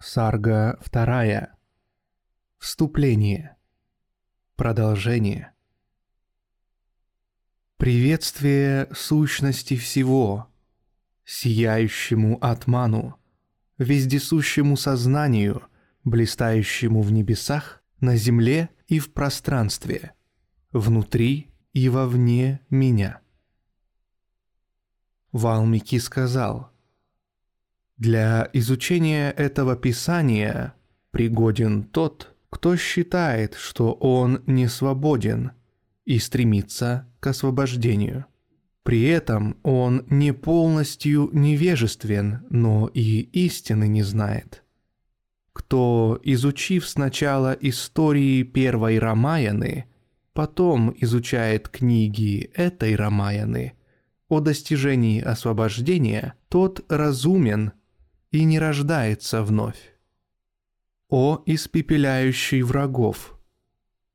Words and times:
Сарга 0.00 0.78
вторая. 0.80 1.56
Вступление. 2.58 3.56
Продолжение. 4.54 5.52
Приветствие 7.78 8.88
сущности 8.94 9.76
всего, 9.76 10.46
сияющему 11.24 12.38
атману, 12.40 13.16
вездесущему 13.76 14.76
сознанию, 14.76 15.64
блистающему 16.04 17.02
в 17.02 17.10
небесах, 17.10 17.82
на 17.98 18.14
земле 18.14 18.70
и 18.86 19.00
в 19.00 19.12
пространстве, 19.12 20.12
внутри 20.70 21.50
и 21.72 21.88
вовне 21.88 22.60
меня. 22.70 23.20
Валмики 25.32 25.98
сказал, 25.98 26.72
«Для 27.98 28.48
изучения 28.52 29.30
этого 29.32 29.76
писания 29.76 30.74
пригоден 31.10 31.82
тот, 31.82 32.34
кто 32.50 32.76
считает, 32.76 33.54
что 33.54 33.92
он 33.92 34.42
не 34.46 34.68
свободен 34.68 35.52
и 36.04 36.18
стремится 36.18 37.06
к 37.20 37.26
освобождению. 37.26 38.26
При 38.82 39.02
этом 39.02 39.58
он 39.62 40.06
не 40.08 40.32
полностью 40.32 41.28
невежествен, 41.32 42.46
но 42.48 42.88
и 42.94 43.20
истины 43.20 43.86
не 43.86 44.02
знает. 44.02 44.64
Кто, 45.52 46.18
изучив 46.22 46.88
сначала 46.88 47.52
истории 47.60 48.44
первой 48.44 48.98
Рамаяны, 48.98 49.84
потом 50.32 50.94
изучает 50.98 51.68
книги 51.68 52.50
этой 52.54 52.94
Рамаяны, 52.94 53.74
о 54.28 54.40
достижении 54.40 55.20
освобождения, 55.20 56.34
тот 56.48 56.84
разумен 56.88 57.72
и 58.30 58.44
не 58.44 58.58
рождается 58.58 59.42
вновь. 59.42 59.94
О 61.08 61.42
испепеляющий 61.46 62.62
врагов– 62.62 63.34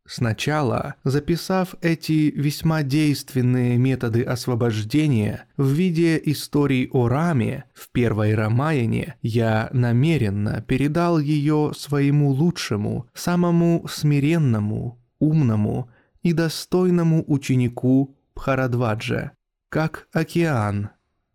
Сначала, 0.05 0.95
записав 1.05 1.75
эти 1.81 2.29
весьма 2.35 2.83
действенные 2.83 3.77
методы 3.77 4.23
освобождения 4.23 5.45
в 5.55 5.69
виде 5.71 6.21
истории 6.25 6.89
о 6.91 7.07
Раме 7.07 7.65
в 7.73 7.89
первой 7.89 8.35
Рамаяне, 8.35 9.15
я 9.21 9.69
намеренно 9.71 10.61
передал 10.61 11.19
ее 11.19 11.71
своему 11.73 12.31
лучшему, 12.31 13.07
самому 13.13 13.87
смиренному, 13.89 15.01
умному 15.19 15.89
и 16.21 16.33
достойному 16.33 17.23
ученику 17.25 18.17
Бхарадваджа, 18.35 19.31
как 19.69 20.09
океан 20.11 20.89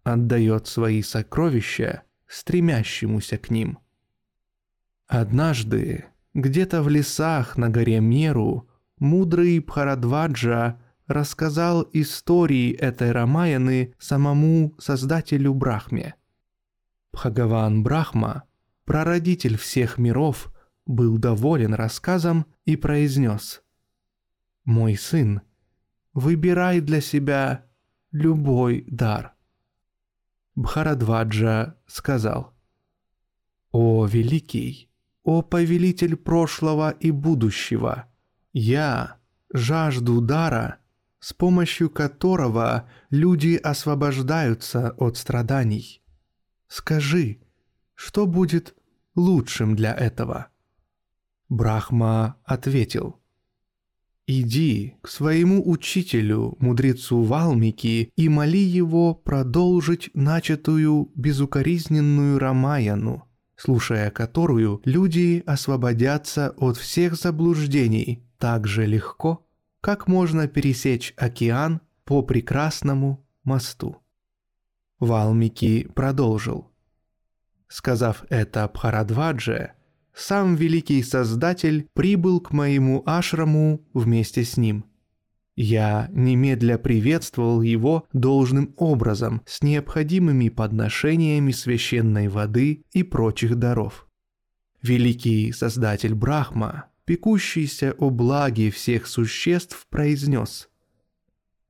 отдает 0.04 0.66
свои 0.66 1.00
сокровища 1.00 2.02
стремящемуся 2.28 3.38
к 3.38 3.50
ним. 3.50 3.78
Однажды 5.06 6.04
где-то 6.34 6.82
в 6.82 6.88
лесах 6.88 7.56
на 7.56 7.70
горе 7.70 8.00
Меру 8.00 8.68
мудрый 8.98 9.58
Бхарадваджа 9.58 10.80
рассказал 11.06 11.88
истории 11.92 12.72
этой 12.72 13.12
Рамаяны 13.12 13.94
самому 13.98 14.74
создателю 14.78 15.54
Брахме. 15.54 16.14
Бхагаван 17.12 17.82
Брахма, 17.82 18.44
прародитель 18.84 19.56
всех 19.56 19.96
миров, 19.96 20.52
был 20.84 21.18
доволен 21.18 21.74
рассказом 21.74 22.46
и 22.66 22.76
произнес 22.76 23.62
«Мой 24.64 24.96
сын, 24.96 25.40
выбирай 26.12 26.80
для 26.80 27.00
себя 27.00 27.64
любой 28.12 28.84
дар». 28.86 29.37
Бхарадваджа 30.58 31.76
сказал 31.86 32.52
«О, 33.70 34.06
великий, 34.06 34.90
«О 35.22 35.42
повелитель 35.42 36.16
прошлого 36.16 36.90
и 36.90 37.12
будущего, 37.12 38.06
я 38.52 39.18
жажду 39.54 40.20
дара, 40.20 40.78
с 41.20 41.32
помощью 41.32 41.90
которого 41.90 42.90
люди 43.08 43.54
освобождаются 43.54 44.90
от 44.98 45.16
страданий. 45.16 46.02
Скажи, 46.66 47.40
что 47.94 48.26
будет 48.26 48.74
лучшим 49.14 49.76
для 49.76 49.94
этого?» 49.94 50.48
Брахма 51.48 52.36
ответил. 52.42 53.17
«Иди 54.30 54.98
к 55.00 55.08
своему 55.08 55.66
учителю, 55.66 56.54
мудрецу 56.60 57.22
Валмики, 57.22 58.12
и 58.14 58.28
моли 58.28 58.62
его 58.62 59.14
продолжить 59.14 60.10
начатую 60.12 61.10
безукоризненную 61.14 62.38
Рамаяну, 62.38 63.24
слушая 63.56 64.10
которую 64.10 64.82
люди 64.84 65.42
освободятся 65.46 66.50
от 66.58 66.76
всех 66.76 67.14
заблуждений 67.14 68.22
так 68.36 68.66
же 68.66 68.84
легко, 68.84 69.46
как 69.80 70.06
можно 70.06 70.46
пересечь 70.46 71.14
океан 71.16 71.80
по 72.04 72.20
прекрасному 72.20 73.26
мосту. 73.44 73.96
Валмики 74.98 75.88
продолжил. 75.94 76.70
Сказав 77.66 78.24
это 78.28 78.68
Бхарадвадже, 78.68 79.72
сам 80.18 80.56
великий 80.56 81.02
создатель 81.02 81.88
прибыл 81.94 82.40
к 82.40 82.52
моему 82.52 83.02
ашраму 83.06 83.80
вместе 83.94 84.44
с 84.44 84.56
ним– 84.56 84.84
я 85.60 86.08
немедля 86.12 86.78
приветствовал 86.78 87.62
его 87.62 88.06
должным 88.12 88.72
образом 88.76 89.42
с 89.44 89.60
необходимыми 89.60 90.50
подношениями 90.50 91.50
священной 91.50 92.28
воды 92.28 92.84
и 92.92 93.02
прочих 93.02 93.56
даров. 93.56 94.06
Великий 94.82 95.50
Создатель 95.50 96.14
Брахма, 96.14 96.84
пекущийся 97.04 97.92
о 97.98 98.10
благе 98.10 98.70
всех 98.70 99.08
существ, 99.08 99.88
произнес 99.90 100.68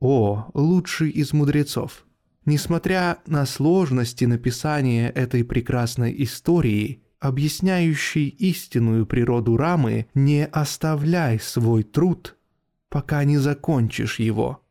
«О, 0.01 0.51
лучший 0.53 1.09
из 1.09 1.33
мудрецов!» 1.33 2.05
Несмотря 2.45 3.21
на 3.27 3.47
сложности 3.47 4.27
написания 4.27 5.09
этой 5.09 5.45
прекрасной 5.45 6.15
истории, 6.25 7.03
объясняющей 7.21 8.29
истинную 8.29 9.07
природу 9.07 9.57
Рамы, 9.57 10.09
не 10.15 10.47
оставляй 10.47 11.39
свой 11.41 11.83
труд– 11.83 12.35
пока 12.89 13.25
не 13.25 13.39
закончишь 13.39 14.19
его. 14.19 14.65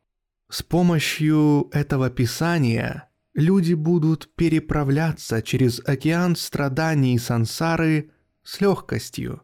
С 0.48 0.62
помощью 0.62 1.68
этого 1.72 2.10
писания 2.10 3.08
люди 3.34 3.74
будут 3.74 4.34
переправляться 4.34 5.42
через 5.42 5.80
океан 5.80 6.36
страданий 6.36 7.18
сансары 7.18 8.10
с 8.42 8.60
легкостью, 8.60 9.42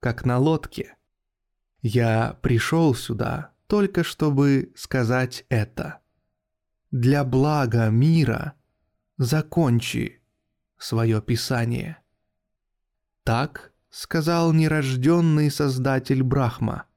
как 0.00 0.24
на 0.24 0.38
лодке. 0.38 0.96
Я 1.82 2.38
пришел 2.42 2.94
сюда 2.94 3.52
только 3.66 4.02
чтобы 4.02 4.72
сказать 4.74 5.44
это. 5.48 6.00
Для 6.90 7.22
блага 7.24 7.88
мира 7.88 8.54
закончи 9.16 10.20
свое 10.76 11.22
писание. 11.22 11.98
Так 13.24 13.72
сказал 13.90 14.52
нерожденный 14.52 15.50
создатель 15.50 16.22
Брахма– 16.22 16.84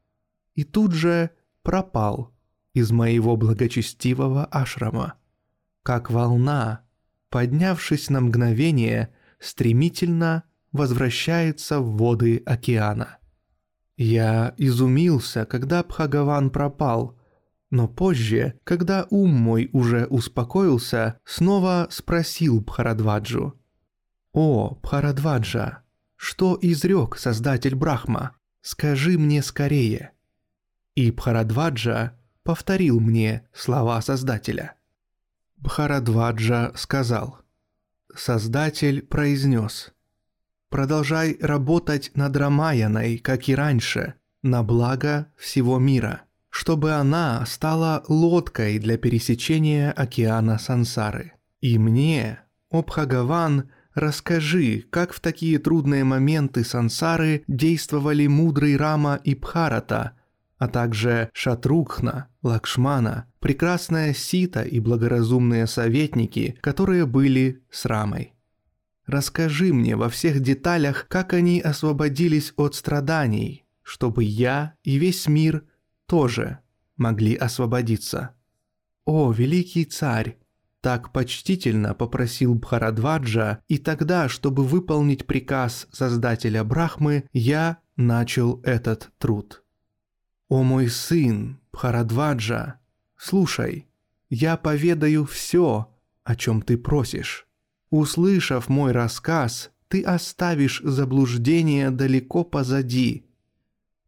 и 0.56 0.64
тут 0.64 0.94
же 0.94 1.32
пропал 1.62 2.32
из 2.74 2.92
моего 2.92 3.38
благочестивого 3.38 4.46
ашрама, 4.46 5.16
как 5.84 6.10
волна, 6.10 6.82
поднявшись 7.30 8.10
на 8.10 8.22
мгновение, 8.22 9.14
стремительно 9.40 10.44
возвращается 10.72 11.80
в 11.80 11.98
воды 11.98 12.42
океана. 12.46 13.18
Я 13.96 14.56
изумился, 14.58 15.46
когда 15.46 15.84
Бхагаван 15.84 16.50
пропал, 16.50 17.20
но 17.70 17.88
позже, 17.88 18.60
когда 18.64 19.06
ум 19.10 19.32
мой 19.32 19.70
уже 19.72 20.06
успокоился, 20.06 21.20
снова 21.26 21.88
спросил 21.92 22.62
Бхарадваджу. 22.62 23.60
«О, 24.32 24.80
Бхарадваджа, 24.82 25.83
что 26.24 26.58
изрек 26.62 27.18
Создатель 27.18 27.76
Брахма? 27.76 28.38
Скажи 28.62 29.18
мне 29.18 29.44
скорее». 29.44 30.14
И 30.96 31.12
Бхарадваджа 31.12 32.14
повторил 32.44 33.02
мне 33.02 33.46
слова 33.54 34.02
Создателя. 34.02 34.76
Бхарадваджа 35.58 36.72
сказал. 36.76 37.40
Создатель 38.16 39.02
произнес. 39.02 39.92
Продолжай 40.70 41.38
работать 41.42 42.12
над 42.16 42.38
Рамаяной, 42.38 43.18
как 43.18 43.50
и 43.50 43.56
раньше, 43.56 44.14
на 44.44 44.64
благо 44.64 45.28
всего 45.36 45.78
мира, 45.78 46.22
чтобы 46.50 46.94
она 46.94 47.46
стала 47.46 48.06
лодкой 48.08 48.80
для 48.80 48.98
пересечения 48.98 49.92
океана 49.92 50.58
сансары. 50.58 51.34
И 51.60 51.78
мне, 51.78 52.40
о 52.70 52.82
Бхагаван, 52.82 53.70
расскажи, 53.96 54.86
как 54.90 55.14
в 55.14 55.20
такие 55.20 55.60
трудные 55.60 56.04
моменты 56.04 56.64
сансары 56.64 57.44
действовали 57.48 58.28
мудрый 58.28 58.78
Рама 58.78 59.20
и 59.24 59.36
Бхарата– 59.36 60.14
а 60.64 60.70
также 60.70 61.30
Шатрукхна, 61.34 62.30
Лакшмана, 62.42 63.26
прекрасная 63.40 64.14
Сита 64.14 64.62
и 64.62 64.80
благоразумные 64.80 65.68
советники, 65.68 66.58
которые 66.62 67.06
были 67.06 67.62
с 67.70 67.86
Рамой. 67.86 68.34
расскажи 69.06 69.74
мне 69.74 69.98
во 69.98 70.08
всех 70.08 70.40
деталях, 70.40 71.08
как 71.10 71.34
они 71.34 71.60
освободились 71.60 72.54
от 72.56 72.76
страданий, 72.76 73.66
чтобы 73.82 74.24
я 74.24 74.76
и 74.84 74.96
весь 74.96 75.28
мир 75.28 75.66
тоже 76.06 76.60
могли 76.96 77.36
освободиться. 77.36 78.30
О, 79.04 79.34
великий 79.34 79.84
царь, 79.84 80.38
так 80.84 81.14
почтительно 81.14 81.94
попросил 81.94 82.56
Бхарадваджа, 82.56 83.62
и 83.70 83.78
тогда, 83.78 84.28
чтобы 84.28 84.66
выполнить 84.66 85.26
приказ 85.26 85.88
Создателя 85.94 86.66
Брахмы, 86.66 87.24
я 87.32 87.78
начал 87.96 88.60
этот 88.64 89.10
труд. 89.18 89.64
«О 90.50 90.62
мой 90.62 90.90
сын, 90.90 91.62
Бхарадваджа, 91.72 92.80
слушай, 93.16 93.88
я 94.30 94.58
поведаю 94.58 95.24
все, 95.26 95.90
о 96.26 96.36
чем 96.36 96.62
ты 96.62 96.78
просишь. 96.78 97.48
Услышав 97.90 98.68
мой 98.68 98.92
рассказ, 98.92 99.72
ты 99.88 100.04
оставишь 100.04 100.82
заблуждение 100.84 101.92
далеко 101.92 102.44
позади. 102.44 103.26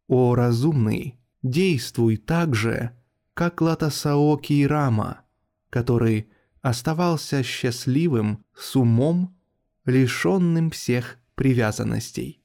О 0.09 0.35
разумный, 0.35 1.17
действуй 1.41 2.17
так 2.17 2.53
же, 2.53 2.91
как 3.33 3.61
Латасаоки 3.61 4.65
Рама, 4.65 5.21
который 5.69 6.27
оставался 6.65 7.43
счастливым 7.43 8.43
с 8.55 8.75
умом, 8.75 9.37
лишенным 9.85 10.71
всех 10.71 11.19
привязанностей. 11.35 12.41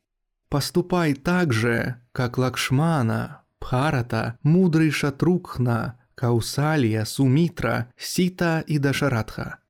Поступай 0.51 1.15
так 1.15 1.55
же, 1.55 1.97
как 2.13 2.37
Лакшмана, 2.37 3.45
Бхарата, 3.59 4.39
мудрый 4.43 4.91
Шатрукхна, 4.91 5.99
Каусалия, 6.15 7.07
Сумитра, 7.07 7.91
Сита 7.97 8.63
и 8.67 8.77
Дашаратха. 8.77 9.61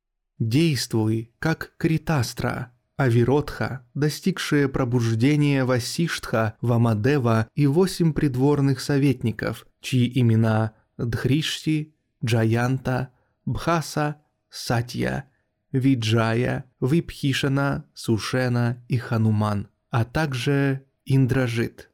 Действуй, 0.41 1.33
как 1.39 1.75
Критастра, 1.77 2.73
Авиротха, 2.97 3.87
достигшие 3.95 4.69
пробуждения 4.69 5.65
Васиштха, 5.65 6.57
Вамадева 6.61 7.49
и 7.55 7.69
восемь 7.69 8.13
придворных 8.13 8.81
советников, 8.81 9.65
чьи 9.81 10.11
имена 10.21 10.73
Дхришти, 10.99 11.95
Джаянта, 12.25 13.11
Бхаса, 13.45 14.17
Сатья, 14.51 15.31
Виджая, 15.73 16.65
Випхишана, 16.81 17.87
Сушена 17.95 18.85
и 18.89 18.97
Хануман, 18.97 19.69
а 19.91 20.05
также 20.05 20.85
Индражит. 21.05 21.91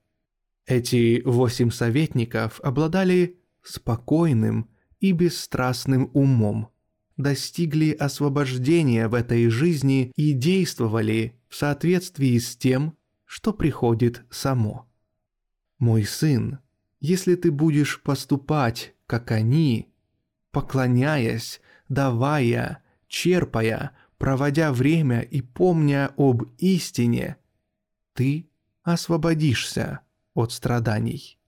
Эти 0.66 1.22
восемь 1.24 1.70
советников 1.70 2.60
обладали 2.62 3.38
спокойным 3.62 4.68
и 4.98 5.12
бесстрастным 5.12 6.10
умом, 6.14 6.70
достигли 7.16 7.92
освобождения 7.92 9.08
в 9.08 9.14
этой 9.14 9.48
жизни 9.48 10.12
и 10.16 10.32
действовали 10.32 11.38
в 11.48 11.54
соответствии 11.54 12.38
с 12.38 12.56
тем, 12.56 12.96
что 13.24 13.52
приходит 13.52 14.24
само. 14.30 14.88
Мой 15.78 16.04
сын, 16.04 16.58
если 17.00 17.34
ты 17.34 17.50
будешь 17.50 18.02
поступать, 18.02 18.94
как 19.06 19.30
они, 19.30 19.92
поклоняясь, 20.50 21.60
давая, 21.88 22.82
черпая, 23.08 23.92
проводя 24.18 24.72
время 24.72 25.20
и 25.20 25.40
помня 25.42 26.12
об 26.16 26.44
истине, 26.58 27.36
ты 28.14 28.48
освободишься 28.82 30.00
от 30.34 30.52
страданий. 30.52 31.38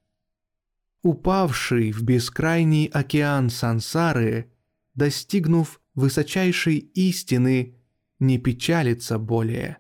Упавший 1.02 1.92
в 1.92 2.02
бескрайний 2.02 2.86
океан 2.86 3.50
сансары, 3.50 4.52
достигнув 4.94 5.80
высочайшей 5.94 6.78
истины, 6.78 7.76
не 8.18 8.38
печалится 8.38 9.18
более, 9.18 9.78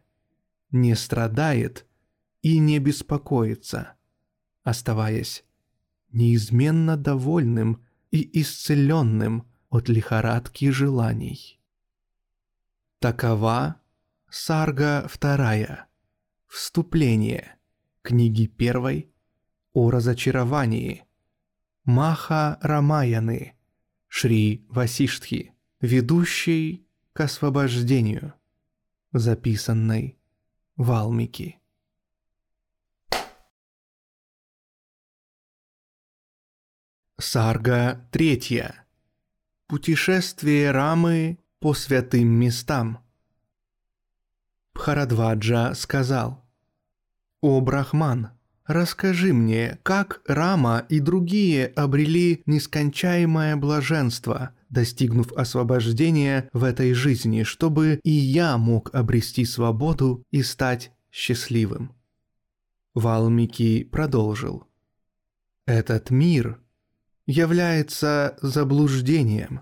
не 0.70 0.94
страдает 0.94 1.86
и 2.42 2.58
не 2.58 2.78
беспокоится, 2.78 3.94
оставаясь 4.62 5.44
неизменно 6.12 6.96
довольным 6.96 7.84
и 8.10 8.40
исцеленным 8.40 9.46
от 9.70 9.88
лихорадки 9.88 10.70
желаний. 10.70 11.60
Такова 12.98 13.80
Сарга 14.30 15.06
вторая. 15.08 15.86
Вступление. 16.46 17.58
Книги 18.02 18.46
первой 18.46 19.12
о 19.72 19.90
разочаровании. 19.90 21.04
Маха 21.84 22.58
Рамаяны. 22.60 23.54
Шри 24.06 24.66
Васиштхи. 24.68 25.54
Ведущий 25.80 26.86
к 27.12 27.20
освобождению. 27.20 28.34
Записанной 29.12 30.18
Валмики. 30.76 31.60
Сарга 37.18 38.08
третья. 38.12 38.87
Путешествие 39.68 40.70
Рамы 40.70 41.38
по 41.60 41.74
святым 41.74 42.26
местам. 42.28 43.00
Бхарадваджа 44.72 45.74
сказал, 45.74 46.42
«О 47.42 47.60
Брахман, 47.60 48.30
расскажи 48.64 49.34
мне, 49.34 49.78
как 49.82 50.22
Рама 50.26 50.86
и 50.88 51.00
другие 51.00 51.66
обрели 51.66 52.42
нескончаемое 52.46 53.56
блаженство, 53.56 54.54
достигнув 54.70 55.32
освобождения 55.32 56.48
в 56.54 56.64
этой 56.64 56.94
жизни, 56.94 57.42
чтобы 57.42 58.00
и 58.02 58.10
я 58.10 58.56
мог 58.56 58.94
обрести 58.94 59.44
свободу 59.44 60.24
и 60.30 60.42
стать 60.42 60.92
счастливым». 61.12 61.94
Валмики 62.94 63.84
продолжил, 63.84 64.66
«Этот 65.66 66.08
мир– 66.08 66.58
является 67.28 68.38
заблуждением. 68.40 69.60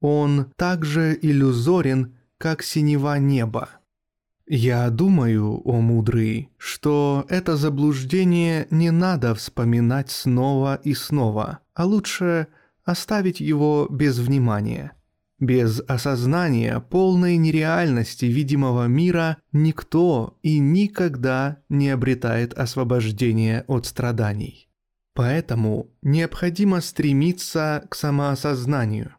Он 0.00 0.46
также 0.56 1.16
иллюзорен, 1.20 2.16
как 2.38 2.62
синева 2.62 3.18
неба. 3.18 3.68
Я 4.46 4.90
думаю, 4.90 5.60
о 5.64 5.80
мудрый, 5.80 6.48
что 6.56 7.26
это 7.28 7.56
заблуждение 7.56 8.66
не 8.70 8.90
надо 8.90 9.34
вспоминать 9.34 10.10
снова 10.10 10.80
и 10.82 10.94
снова, 10.94 11.60
а 11.74 11.84
лучше 11.84 12.48
оставить 12.84 13.40
его 13.40 13.86
без 13.88 14.18
внимания. 14.18 14.92
Без 15.38 15.80
осознания 15.86 16.80
полной 16.80 17.36
нереальности 17.36 18.24
видимого 18.24 18.86
мира 18.86 19.36
никто 19.52 20.38
и 20.42 20.58
никогда 20.58 21.58
не 21.68 21.90
обретает 21.90 22.54
освобождения 22.54 23.64
от 23.66 23.86
страданий. 23.86 24.71
Поэтому 25.14 25.90
необходимо 26.00 26.80
стремиться 26.80 27.86
к 27.90 27.94
самоосознанию. 27.94 29.14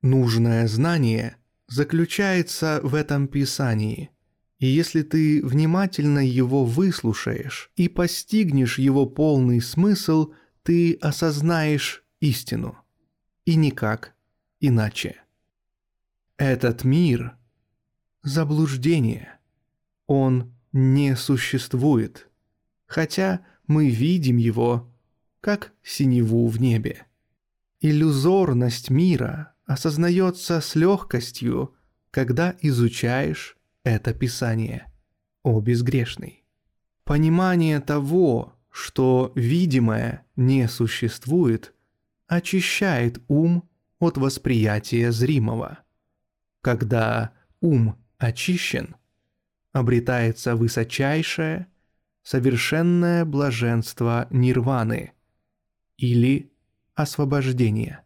Нужное 0.00 0.66
знание 0.66 1.36
заключается 1.68 2.80
в 2.82 2.94
этом 2.94 3.28
писании, 3.28 4.10
и 4.58 4.66
если 4.66 5.02
ты 5.02 5.44
внимательно 5.44 6.20
его 6.20 6.64
выслушаешь 6.64 7.70
и 7.76 7.88
постигнешь 7.88 8.78
его 8.78 9.04
полный 9.04 9.60
смысл, 9.60 10.32
ты 10.62 10.94
осознаешь 10.94 12.04
истину. 12.20 12.78
И 13.44 13.56
никак 13.56 14.14
иначе. 14.60 15.16
Этот 16.38 16.84
мир– 16.84 17.36
заблуждение. 18.22 19.38
Он 20.06 20.54
не 20.72 21.14
существует. 21.14 22.28
Хотя 22.86 23.44
мы 23.66 23.90
видим 23.90 24.38
его 24.38 24.93
как 25.44 25.72
синеву 25.82 26.48
в 26.48 26.58
небе. 26.58 27.04
Иллюзорность 27.82 28.88
мира 28.88 29.52
осознается 29.66 30.62
с 30.62 30.74
легкостью, 30.74 31.74
когда 32.10 32.56
изучаешь 32.62 33.58
это 33.82 34.14
Писание, 34.14 34.90
о 35.42 35.60
безгрешный. 35.60 36.44
Понимание 37.04 37.80
того, 37.80 38.54
что 38.70 39.32
видимое 39.34 40.24
не 40.34 40.66
существует, 40.66 41.74
очищает 42.26 43.20
ум 43.28 43.68
от 43.98 44.16
восприятия 44.16 45.12
зримого. 45.12 45.80
Когда 46.62 47.32
ум 47.60 48.02
очищен, 48.16 48.96
обретается 49.72 50.56
высочайшее, 50.56 51.66
совершенное 52.22 53.26
блаженство 53.26 54.26
нирваны– 54.30 55.10
или 55.96 56.52
освобождение. 56.94 58.00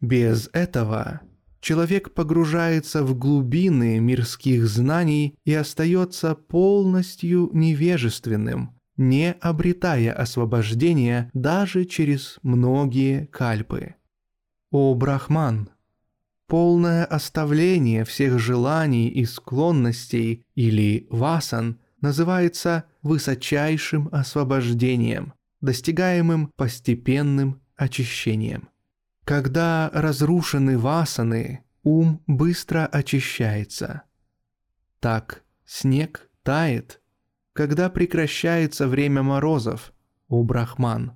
Без 0.00 0.48
этого 0.52 1.20
человек 1.60 2.14
погружается 2.14 3.02
в 3.02 3.16
глубины 3.16 4.00
мирских 4.00 4.66
знаний 4.66 5.36
и 5.44 5.54
остается 5.54 6.34
полностью 6.34 7.50
невежественным, 7.52 8.78
не 8.96 9.32
обретая 9.32 10.12
освобождения 10.12 11.30
даже 11.34 11.84
через 11.84 12.38
многие 12.42 13.26
кальпы. 13.26 13.94
О 14.70 14.94
Брахман, 14.94 15.70
Полное 16.50 17.04
оставление 17.04 18.04
всех 18.04 18.40
желаний 18.40 19.08
и 19.08 19.24
склонностей 19.24 20.44
или 20.56 21.06
васан 21.08 21.78
называется 22.00 22.86
высочайшим 23.02 24.08
освобождением, 24.10 25.32
достигаемым 25.60 26.52
постепенным 26.56 27.60
очищением. 27.76 28.68
Когда 29.24 29.90
разрушены 29.92 30.78
васаны, 30.78 31.64
ум 31.82 32.22
быстро 32.26 32.86
очищается. 32.86 34.02
Так 34.98 35.44
снег 35.64 36.28
тает, 36.42 37.00
когда 37.52 37.90
прекращается 37.90 38.88
время 38.88 39.22
морозов, 39.22 39.92
о 40.28 40.44
Брахман. 40.44 41.12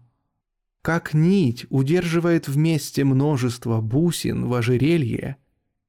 Как 0.82 1.14
нить 1.14 1.66
удерживает 1.70 2.48
вместе 2.48 3.04
множество 3.04 3.80
бусин 3.80 4.46
в 4.46 4.54
ожерелье, 4.54 5.38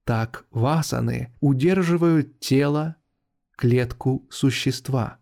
так 0.03 0.45
васаны 0.51 1.33
удерживают 1.41 2.39
тело, 2.39 2.95
клетку 3.57 4.27
существа, 4.29 5.17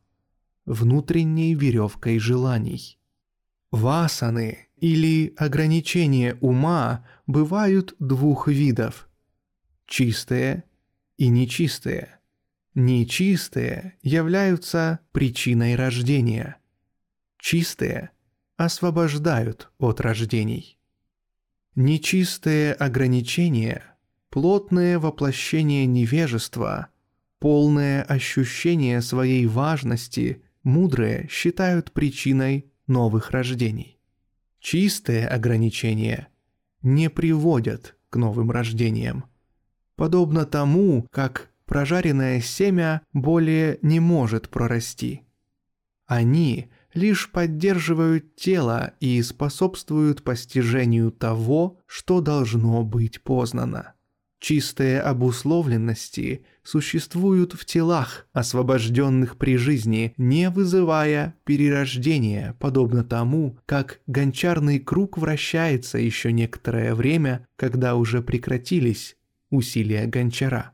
внутренней 0.65 1.55
веревкой 1.55 2.19
желаний. 2.19 2.99
Васаны 3.74 4.68
или 4.77 5.34
ограничения 5.36 6.38
ума 6.42 7.08
бывают 7.25 7.96
двух 7.98 8.48
видов– 8.48 9.10
чистые 9.88 10.65
и 11.18 11.27
нечистые. 11.27 12.20
Нечистые 12.75 13.98
являются 14.03 15.00
причиной 15.12 15.75
рождения. 15.75 16.58
Чистые 17.39 18.12
освобождают 18.58 19.72
от 19.80 20.01
рождений. 20.01 20.77
Нечистые 21.74 22.74
ограничения– 22.74 23.84
плотное 24.30 25.00
воплощение 25.00 25.88
невежества, 25.88 26.89
полное 27.39 28.03
ощущение 28.03 29.01
своей 29.01 29.48
важности 29.48 30.44
мудрые 30.62 31.27
считают 31.27 31.92
причиной 31.92 32.70
новых 32.87 33.31
рождений. 33.31 33.99
Чистые 34.59 35.27
ограничения 35.27 36.27
не 36.81 37.09
приводят 37.09 37.95
к 38.09 38.15
новым 38.15 38.51
рождениям. 38.51 39.25
Подобно 39.95 40.45
тому, 40.45 41.07
как 41.11 41.49
прожаренное 41.65 42.41
семя 42.41 43.01
более 43.13 43.79
не 43.81 43.99
может 43.99 44.49
прорасти. 44.49 45.23
Они 46.05 46.69
лишь 46.93 47.31
поддерживают 47.31 48.35
тело 48.35 48.93
и 48.99 49.21
способствуют 49.21 50.23
постижению 50.23 51.11
того, 51.11 51.79
что 51.85 52.21
должно 52.21 52.83
быть 52.83 53.21
познано. 53.21 53.93
Чистые 54.43 55.00
обусловленности 55.00 56.43
существуют 56.63 57.53
в 57.53 57.63
телах, 57.63 58.27
освобожденных 58.33 59.38
при 59.38 59.55
жизни, 59.55 60.13
не 60.17 60.50
вызывая 60.50 61.35
перерождения, 61.45 62.53
подобно 62.59 63.05
тому, 63.05 63.57
как 63.65 64.01
гончарный 64.05 64.79
круг 64.79 65.17
вращается 65.17 65.97
еще 65.97 66.33
некоторое 66.33 66.93
время, 66.93 67.47
когда 67.55 67.95
уже 67.95 68.21
прекратились 68.21 69.15
усилия 69.50 70.07
гончара. 70.07 70.73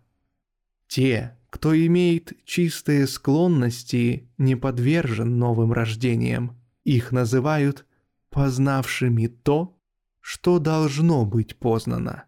Те, 0.88 1.38
кто 1.52 1.78
имеет 1.78 2.34
чистые 2.46 3.06
склонности, 3.06 4.32
не 4.40 4.56
подвержен 4.56 5.38
новым 5.38 5.74
рождениям. 5.74 6.58
Их 6.86 7.12
называют 7.12 7.86
познавшими 8.32 9.28
то, 9.28 9.78
что 10.22 10.58
должно 10.58 11.24
быть 11.24 11.56
познано 11.56 12.24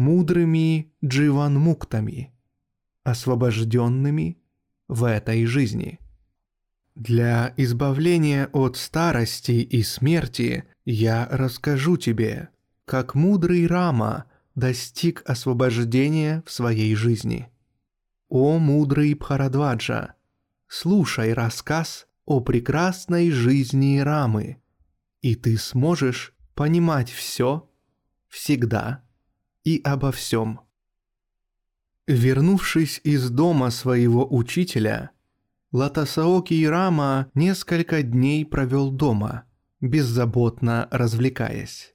мудрыми 0.00 0.94
дживанмуктами, 1.04 2.32
освобожденными 3.04 4.38
в 4.88 5.04
этой 5.04 5.44
жизни. 5.44 6.00
Для 6.94 7.52
избавления 7.58 8.48
от 8.54 8.78
старости 8.78 9.52
и 9.52 9.82
смерти 9.82 10.64
я 10.86 11.28
расскажу 11.30 11.98
тебе, 11.98 12.48
как 12.86 13.14
мудрый 13.14 13.66
Рама 13.66 14.24
достиг 14.54 15.22
освобождения 15.26 16.42
в 16.46 16.50
своей 16.50 16.94
жизни. 16.94 17.50
О 18.30 18.58
мудрый 18.58 19.12
Бхарадваджа, 19.12 20.14
слушай 20.66 21.34
рассказ 21.34 22.06
о 22.24 22.40
прекрасной 22.40 23.30
жизни 23.30 23.98
Рамы, 23.98 24.62
и 25.20 25.34
ты 25.34 25.58
сможешь 25.58 26.32
понимать 26.54 27.10
все 27.10 27.68
всегда 28.28 29.04
и 29.70 29.80
обо 29.82 30.10
всем. 30.10 30.60
Вернувшись 32.06 33.00
из 33.04 33.30
дома 33.30 33.70
своего 33.70 34.26
учителя, 34.26 35.10
Латасаоки 35.72 36.64
Рама 36.64 37.30
несколько 37.34 38.02
дней 38.02 38.44
провел 38.44 38.90
дома, 38.90 39.44
беззаботно 39.80 40.88
развлекаясь. 40.90 41.94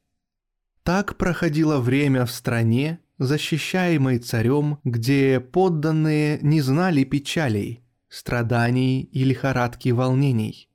Так 0.83 1.17
проходило 1.17 1.79
время 1.79 2.25
в 2.25 2.31
стране, 2.31 2.99
защищаемой 3.17 4.19
царем, 4.19 4.79
где 4.85 5.41
подданные 5.41 6.39
не 6.41 6.61
знали 6.61 7.03
печалей, 7.03 7.83
страданий 8.07 9.01
и 9.01 9.23
лихорадки 9.25 9.89
волнений– 9.89 10.69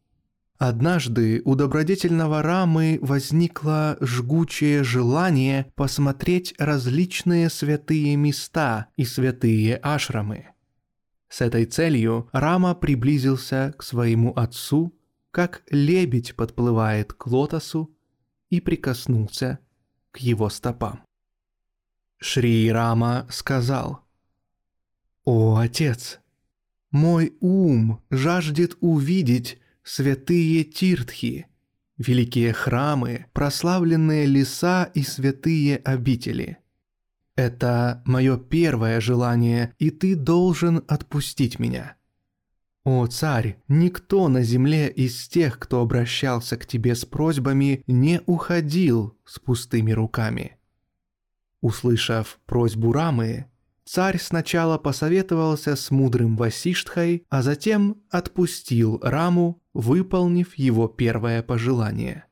Однажды 0.60 1.40
у 1.46 1.54
добродетельного 1.54 2.42
Рамы 2.42 2.98
возникло 3.00 3.96
жгучее 4.02 4.84
желание 4.84 5.72
посмотреть 5.74 6.54
различные 6.58 7.48
святые 7.48 8.14
места 8.16 8.88
и 8.98 9.06
святые 9.06 9.76
ашрамы. 9.76 10.48
С 11.30 11.40
этой 11.40 11.64
целью 11.64 12.28
Рама 12.32 12.74
приблизился 12.74 13.72
к 13.78 13.82
своему 13.82 14.34
отцу, 14.34 14.94
как 15.30 15.62
лебедь 15.70 16.36
подплывает 16.36 17.14
к 17.14 17.26
лотосу, 17.26 17.96
и 18.50 18.60
прикоснулся 18.60 19.60
к 20.10 20.18
его 20.18 20.50
стопам. 20.50 21.02
Шри 22.18 22.70
Рама 22.70 23.26
сказал, 23.30 24.04
«О, 25.24 25.56
отец, 25.56 26.20
мой 26.90 27.34
ум 27.40 28.04
жаждет 28.10 28.76
увидеть 28.80 29.58
святые 29.82 30.64
тиртхи, 30.64 31.46
великие 31.98 32.52
храмы, 32.52 33.26
прославленные 33.32 34.26
леса 34.26 34.90
и 34.94 35.02
святые 35.02 35.76
обители. 35.76 36.58
Это 37.36 38.02
мое 38.04 38.38
первое 38.38 39.00
желание, 39.00 39.74
и 39.78 39.90
ты 39.90 40.14
должен 40.14 40.84
отпустить 40.88 41.58
меня. 41.58 41.96
О 42.84 43.06
царь, 43.06 43.58
никто 43.68 44.28
на 44.28 44.42
земле 44.42 44.88
из 44.88 45.28
тех, 45.28 45.58
кто 45.58 45.82
обращался 45.82 46.56
к 46.56 46.66
тебе 46.66 46.94
с 46.94 47.04
просьбами, 47.04 47.84
не 47.86 48.22
уходил 48.24 49.18
с 49.26 49.38
пустыми 49.38 49.92
руками. 49.92 50.56
Услышав 51.60 52.40
просьбу 52.46 52.92
Рамы, 52.92 53.46
царь 53.84 54.18
сначала 54.18 54.78
посоветовался 54.78 55.76
с 55.76 55.90
мудрым 55.90 56.36
Васиштхой, 56.36 57.26
а 57.28 57.42
затем 57.42 58.02
отпустил 58.10 58.98
Раму 59.02 59.59
выполнив 59.74 60.54
его 60.54 60.88
первое 60.88 61.42
пожелание. 61.42 62.24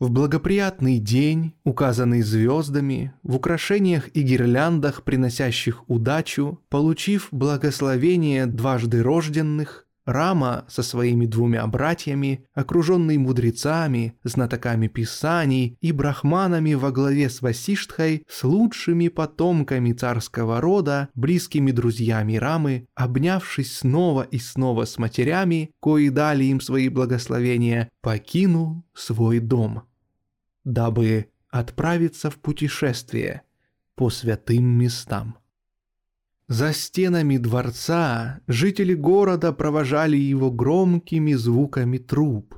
В 0.00 0.10
благоприятный 0.10 0.98
день, 0.98 1.54
указанный 1.62 2.22
звездами, 2.22 3.14
в 3.22 3.36
украшениях 3.36 4.08
и 4.14 4.22
гирляндах, 4.22 5.04
приносящих 5.04 5.88
удачу, 5.88 6.60
получив 6.68 7.28
благословение 7.30 8.46
дважды 8.46 9.02
рожденных, 9.02 9.83
Рама 10.04 10.66
со 10.68 10.82
своими 10.82 11.24
двумя 11.26 11.66
братьями, 11.66 12.46
окруженный 12.52 13.16
мудрецами, 13.16 14.18
знатоками 14.22 14.86
писаний 14.88 15.78
и 15.80 15.92
брахманами 15.92 16.74
во 16.74 16.90
главе 16.90 17.30
с 17.30 17.40
Васиштхой, 17.40 18.24
с 18.28 18.44
лучшими 18.44 19.08
потомками 19.08 19.92
царского 19.92 20.60
рода, 20.60 21.08
близкими 21.14 21.70
друзьями 21.70 22.36
Рамы, 22.36 22.86
обнявшись 22.94 23.78
снова 23.78 24.22
и 24.22 24.38
снова 24.38 24.84
с 24.84 24.98
матерями, 24.98 25.70
кои 25.80 26.10
дали 26.10 26.44
им 26.44 26.60
свои 26.60 26.88
благословения, 26.88 27.88
покинул 28.02 28.84
свой 28.92 29.38
дом, 29.38 29.84
дабы 30.64 31.28
отправиться 31.48 32.30
в 32.30 32.36
путешествие 32.36 33.42
по 33.94 34.10
святым 34.10 34.64
местам. 34.64 35.38
За 36.48 36.74
стенами 36.74 37.38
дворца 37.38 38.40
жители 38.46 38.92
города 38.92 39.52
провожали 39.52 40.18
его 40.18 40.50
громкими 40.50 41.32
звуками 41.32 41.96
труб. 41.96 42.54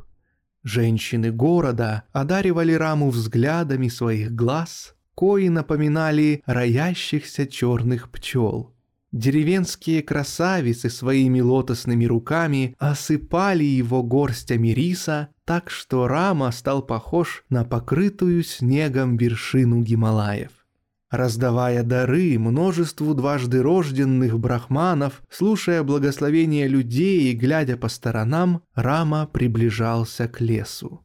Женщины 0.64 1.30
города 1.30 2.02
одаривали 2.12 2.72
раму 2.72 3.10
взглядами 3.10 3.86
своих 3.86 4.34
глаз, 4.34 4.96
кои 5.14 5.48
напоминали 5.48 6.42
роящихся 6.46 7.46
черных 7.46 8.10
пчел. 8.10 8.74
Деревенские 9.12 10.02
красавицы 10.02 10.90
своими 10.90 11.40
лотосными 11.40 12.06
руками 12.06 12.74
осыпали 12.80 13.62
его 13.62 14.02
горстями 14.02 14.68
риса, 14.68 15.28
так 15.44 15.70
что 15.70 16.08
Рама 16.08 16.50
стал 16.50 16.82
похож 16.82 17.44
на 17.48 17.64
покрытую 17.64 18.42
снегом 18.42 19.16
вершину 19.16 19.80
Гималаев. 19.82 20.50
Раздавая 21.10 21.84
дары 21.84 22.36
множеству 22.38 23.14
дважды 23.14 23.62
рожденных 23.62 24.38
брахманов, 24.40 25.22
слушая 25.30 25.84
благословения 25.84 26.66
людей 26.66 27.30
и 27.30 27.32
глядя 27.32 27.76
по 27.76 27.88
сторонам, 27.88 28.62
Рама 28.74 29.26
приближался 29.26 30.26
к 30.26 30.40
лесу. 30.40 31.04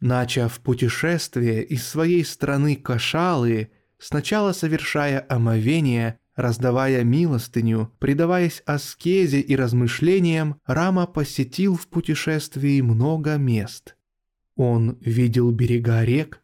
Начав 0.00 0.60
путешествие 0.60 1.62
из 1.62 1.86
своей 1.86 2.24
страны 2.24 2.76
Кашалы, 2.76 3.70
сначала 3.98 4.52
совершая 4.52 5.26
омовение, 5.28 6.18
раздавая 6.34 7.04
милостыню, 7.04 7.92
предаваясь 7.98 8.62
аскезе 8.64 9.40
и 9.40 9.56
размышлениям, 9.56 10.60
Рама 10.64 11.06
посетил 11.06 11.76
в 11.76 11.88
путешествии 11.88 12.80
много 12.80 13.36
мест. 13.36 13.96
Он 14.54 14.96
видел 15.00 15.50
берега 15.50 16.04
рек, 16.04 16.40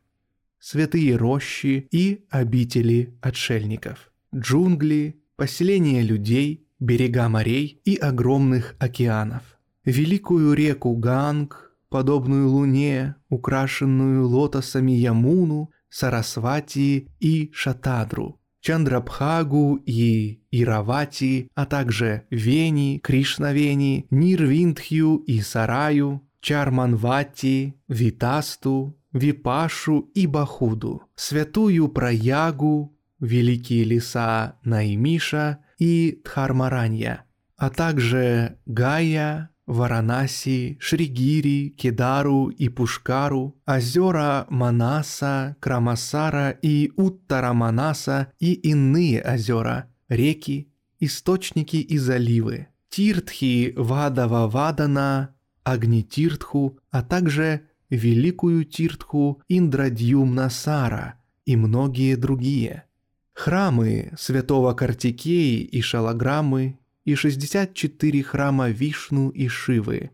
святые 0.64 1.16
рощи 1.16 1.86
и 1.90 2.24
обители 2.30 3.14
отшельников, 3.20 4.10
джунгли, 4.34 5.20
поселения 5.36 6.00
людей, 6.00 6.66
берега 6.80 7.28
морей 7.28 7.82
и 7.84 7.96
огромных 7.96 8.74
океанов, 8.78 9.42
великую 9.84 10.54
реку 10.54 10.96
Ганг, 10.96 11.76
подобную 11.90 12.48
луне, 12.48 13.16
украшенную 13.28 14.26
лотосами 14.26 14.92
Ямуну, 14.92 15.70
Сарасвати 15.90 17.08
и 17.20 17.50
Шатадру, 17.52 18.40
Чандрабхагу 18.60 19.82
и 19.84 20.40
Иравати, 20.50 21.50
а 21.54 21.66
также 21.66 22.22
Вени, 22.30 23.00
Кришнавени, 23.04 24.06
Нирвиндхью 24.10 25.16
и 25.26 25.40
Сараю, 25.40 26.22
Чарманвати, 26.40 27.74
Витасту, 27.86 28.96
Випашу 29.14 30.10
и 30.12 30.26
Бахуду, 30.26 31.04
святую 31.14 31.88
Праягу, 31.88 32.98
великие 33.20 33.84
леса 33.84 34.58
Наймиша 34.64 35.60
и 35.78 36.20
Дхармаранья, 36.24 37.24
а 37.56 37.70
также 37.70 38.58
Гая, 38.66 39.50
Варанаси, 39.66 40.76
Шригири, 40.80 41.68
Кедару 41.78 42.48
и 42.48 42.68
Пушкару, 42.68 43.56
озера 43.66 44.46
Манаса, 44.50 45.56
Крамасара 45.60 46.50
и 46.50 46.92
Уттараманаса 46.96 48.32
и 48.40 48.52
иные 48.52 49.22
озера, 49.22 49.90
реки, 50.08 50.72
источники 50.98 51.76
и 51.76 51.98
заливы, 51.98 52.66
Тиртхи 52.90 53.74
Вадава 53.76 54.48
Вадана, 54.48 55.34
Агнитиртху, 55.62 56.78
а 56.90 57.02
также 57.02 57.68
Великую 57.94 58.64
Тиртху 58.64 59.42
Индрадьюмнасара 59.48 61.14
и 61.46 61.56
многие 61.56 62.16
другие. 62.16 62.84
Храмы 63.32 64.12
святого 64.16 64.74
Картикеи 64.74 65.60
и 65.60 65.80
Шалаграммы 65.80 66.78
и 67.04 67.14
64 67.14 68.22
храма 68.22 68.70
Вишну 68.70 69.28
и 69.30 69.48
Шивы, 69.48 70.10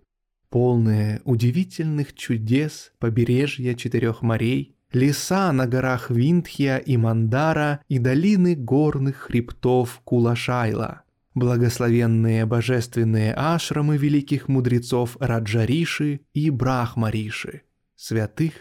полные 0.48 1.20
удивительных 1.24 2.14
чудес 2.14 2.92
побережья 2.98 3.74
четырех 3.74 4.22
морей, 4.22 4.74
леса 4.92 5.52
на 5.52 5.66
горах 5.66 6.10
Виндхия 6.10 6.78
и 6.78 6.96
Мандара 6.96 7.80
и 7.88 7.98
долины 7.98 8.56
горных 8.56 9.16
хребтов 9.16 10.00
Кулашайла, 10.04 11.02
благословенные 11.34 12.44
божественные 12.46 13.34
ашрамы 13.34 13.96
великих 13.96 14.48
мудрецов 14.48 15.16
Раджариши 15.20 16.20
и 16.34 16.50
Брахмариши, 16.50 17.62
святых 18.00 18.54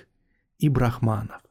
и 0.58 0.68
брахманов. 0.68 1.42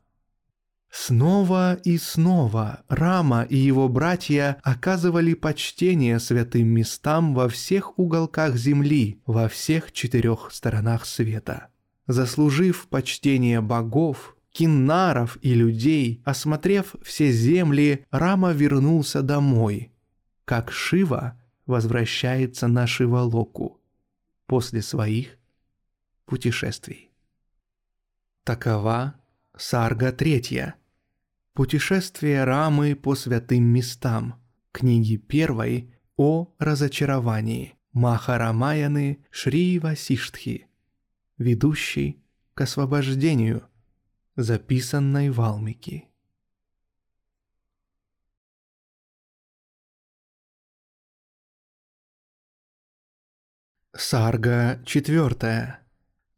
Снова 0.91 1.75
и 1.85 1.97
снова 1.97 2.83
Рама 2.89 3.43
и 3.43 3.57
его 3.57 3.89
братья 3.89 4.59
оказывали 4.63 5.33
почтение 5.35 6.19
святым 6.19 6.69
местам 6.69 7.35
во 7.35 7.49
всех 7.49 7.99
уголках 7.99 8.57
земли, 8.57 9.23
во 9.27 9.49
всех 9.49 9.93
четырех 9.93 10.51
сторонах 10.53 11.07
света. 11.07 11.69
Заслужив 12.07 12.89
почтение 12.89 13.61
богов, 13.61 14.37
киннаров 14.51 15.39
и 15.41 15.55
людей, 15.55 16.23
осмотрев 16.25 16.95
все 17.03 17.31
земли, 17.31 18.07
Рама 18.11 18.53
вернулся 18.53 19.23
домой, 19.23 19.93
как 20.45 20.71
Шива 20.73 21.41
возвращается 21.67 22.67
на 22.67 22.87
Шивалоку 22.87 23.81
после 24.47 24.81
своих 24.83 25.39
путешествий. 26.25 27.08
Такова 28.49 29.15
Сарга 29.59 30.11
третья. 30.11 30.77
Путешествие 31.53 32.45
Рамы 32.45 32.97
по 32.97 33.15
святым 33.15 33.65
местам. 33.65 34.43
Книги 34.73 35.19
первой 35.19 35.95
о 36.17 36.55
разочаровании. 36.59 37.75
Махарамаяны 37.93 39.23
Шри 39.31 39.79
Васиштхи. 39.79 40.67
Ведущий 41.37 42.25
к 42.55 42.63
освобождению. 42.63 43.69
Записанной 44.35 45.29
Валмики. 45.29 46.09
Сарга 53.95 54.83
четвертая. 54.87 55.81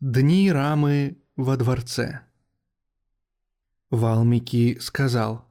Дни 0.01 0.51
Рамы 0.51 1.21
во 1.37 1.57
дворце. 1.57 2.21
Валмики 3.91 4.79
сказал, 4.81 5.47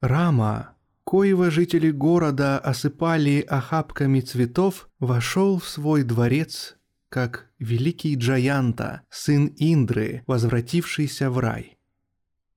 «Рама, 0.00 0.76
коего 1.04 1.50
жители 1.50 1.90
города 1.90 2.58
осыпали 2.58 3.40
охапками 3.40 4.20
цветов, 4.20 4.88
вошел 4.98 5.58
в 5.58 5.68
свой 5.68 6.02
дворец, 6.02 6.76
как 7.08 7.48
великий 7.58 8.16
Джаянта, 8.16 9.02
сын 9.08 9.52
Индры, 9.56 10.24
возвратившийся 10.26 11.30
в 11.30 11.38
рай. 11.38 11.78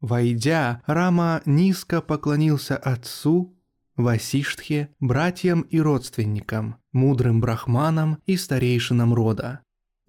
Войдя, 0.02 0.82
Рама 0.86 1.42
низко 1.46 2.02
поклонился 2.02 2.76
отцу, 2.76 3.56
Васиштхе, 3.96 4.96
братьям 5.00 5.62
и 5.62 5.80
родственникам, 5.80 6.78
мудрым 6.94 7.42
брахманам 7.42 8.20
и 8.26 8.38
старейшинам 8.38 9.14
рода. 9.14 9.60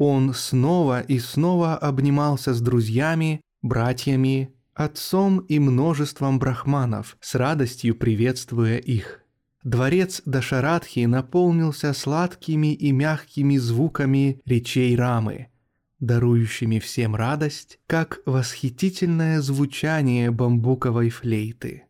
Он 0.01 0.33
снова 0.33 1.03
и 1.03 1.19
снова 1.19 1.77
обнимался 1.77 2.55
с 2.55 2.63
друзьями, 2.63 3.43
братьями, 3.61 4.55
отцом 4.73 5.41
и 5.41 5.59
множеством 5.59 6.39
брахманов, 6.39 7.19
с 7.21 7.35
радостью 7.35 7.95
приветствуя 7.95 8.79
их. 8.79 9.21
Дворец 9.63 10.23
Дашарадхи 10.25 11.01
наполнился 11.01 11.93
сладкими 11.93 12.73
и 12.73 12.93
мягкими 12.93 13.59
звуками 13.59 14.41
речей 14.47 14.97
Рамы, 14.97 15.49
дарующими 15.99 16.79
всем 16.79 17.15
радость, 17.15 17.79
как 17.87 18.21
восхитительное 18.25 19.43
звучание 19.43 20.31
бамбуковой 20.31 21.11
флейты. 21.11 21.85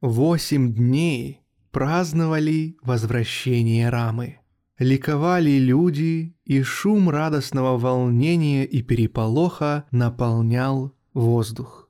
Восемь 0.00 0.72
дней 0.72 1.42
праздновали 1.72 2.78
возвращение 2.80 3.90
Рамы. 3.90 4.38
Ликовали 4.78 5.58
люди, 5.58 6.34
и 6.44 6.62
шум 6.62 7.08
радостного 7.08 7.78
волнения 7.78 8.64
и 8.64 8.82
переполоха 8.82 9.84
наполнял 9.92 10.92
воздух. 11.12 11.88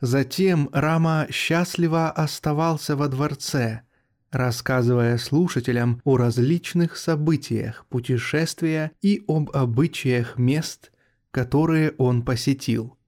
Затем 0.00 0.68
Рама 0.72 1.28
счастливо 1.30 2.10
оставался 2.10 2.96
во 2.96 3.08
дворце, 3.08 3.82
рассказывая 4.30 5.18
слушателям 5.18 6.02
о 6.04 6.16
различных 6.16 6.96
событиях 6.96 7.86
путешествия 7.88 8.90
и 9.00 9.24
об 9.28 9.50
обычаях 9.50 10.36
мест, 10.36 10.90
которые 11.30 11.92
он 11.96 12.22
посетил. 12.22 12.98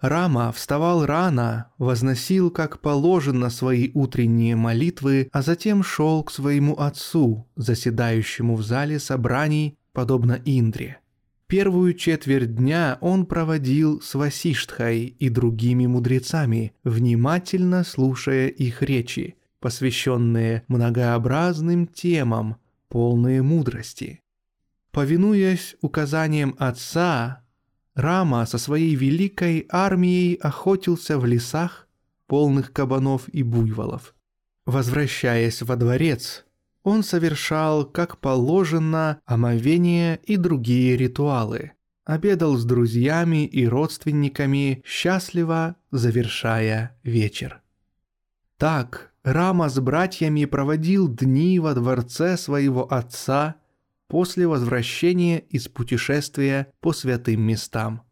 Рама 0.00 0.52
вставал 0.52 1.06
рано, 1.06 1.72
возносил 1.76 2.50
как 2.50 2.80
положено 2.80 3.50
свои 3.50 3.90
утренние 3.94 4.54
молитвы, 4.54 5.28
а 5.32 5.42
затем 5.42 5.82
шел 5.82 6.22
к 6.22 6.30
своему 6.30 6.74
отцу, 6.74 7.48
заседающему 7.56 8.54
в 8.54 8.62
зале 8.62 9.00
собраний, 9.00 9.76
подобно 9.92 10.40
Индре. 10.44 11.00
Первую 11.48 11.94
четверть 11.94 12.54
дня 12.54 12.98
он 13.00 13.26
проводил 13.26 14.00
с 14.00 14.14
Васиштхой 14.14 15.06
и 15.06 15.28
другими 15.30 15.86
мудрецами, 15.86 16.74
внимательно 16.84 17.82
слушая 17.82 18.48
их 18.48 18.82
речи, 18.82 19.36
посвященные 19.58 20.62
многообразным 20.68 21.86
темам, 21.86 22.58
полные 22.88 23.42
мудрости. 23.42 24.20
Повинуясь 24.92 25.74
указаниям 25.80 26.54
отца, 26.58 27.42
Рама 27.98 28.46
со 28.46 28.58
своей 28.58 28.94
великой 28.94 29.66
армией 29.68 30.36
охотился 30.36 31.18
в 31.18 31.26
лесах, 31.26 31.88
полных 32.28 32.72
кабанов 32.72 33.28
и 33.28 33.42
буйволов. 33.42 34.14
Возвращаясь 34.66 35.62
во 35.62 35.74
дворец, 35.74 36.44
он 36.84 37.02
совершал, 37.02 37.84
как 37.84 38.18
положено, 38.18 39.20
омовение 39.26 40.20
и 40.22 40.36
другие 40.36 40.96
ритуалы. 40.96 41.72
Обедал 42.04 42.56
с 42.56 42.64
друзьями 42.64 43.44
и 43.44 43.66
родственниками, 43.66 44.80
счастливо 44.86 45.74
завершая 45.90 46.96
вечер. 47.02 47.62
Так 48.58 49.12
Рама 49.24 49.68
с 49.68 49.80
братьями 49.80 50.44
проводил 50.44 51.08
дни 51.08 51.58
во 51.58 51.74
дворце 51.74 52.36
своего 52.36 52.92
отца 52.92 53.56
после 54.08 54.48
возвращения 54.48 55.38
из 55.38 55.68
путешествия 55.68 56.72
по 56.80 56.92
святым 56.92 57.42
местам. 57.42 58.02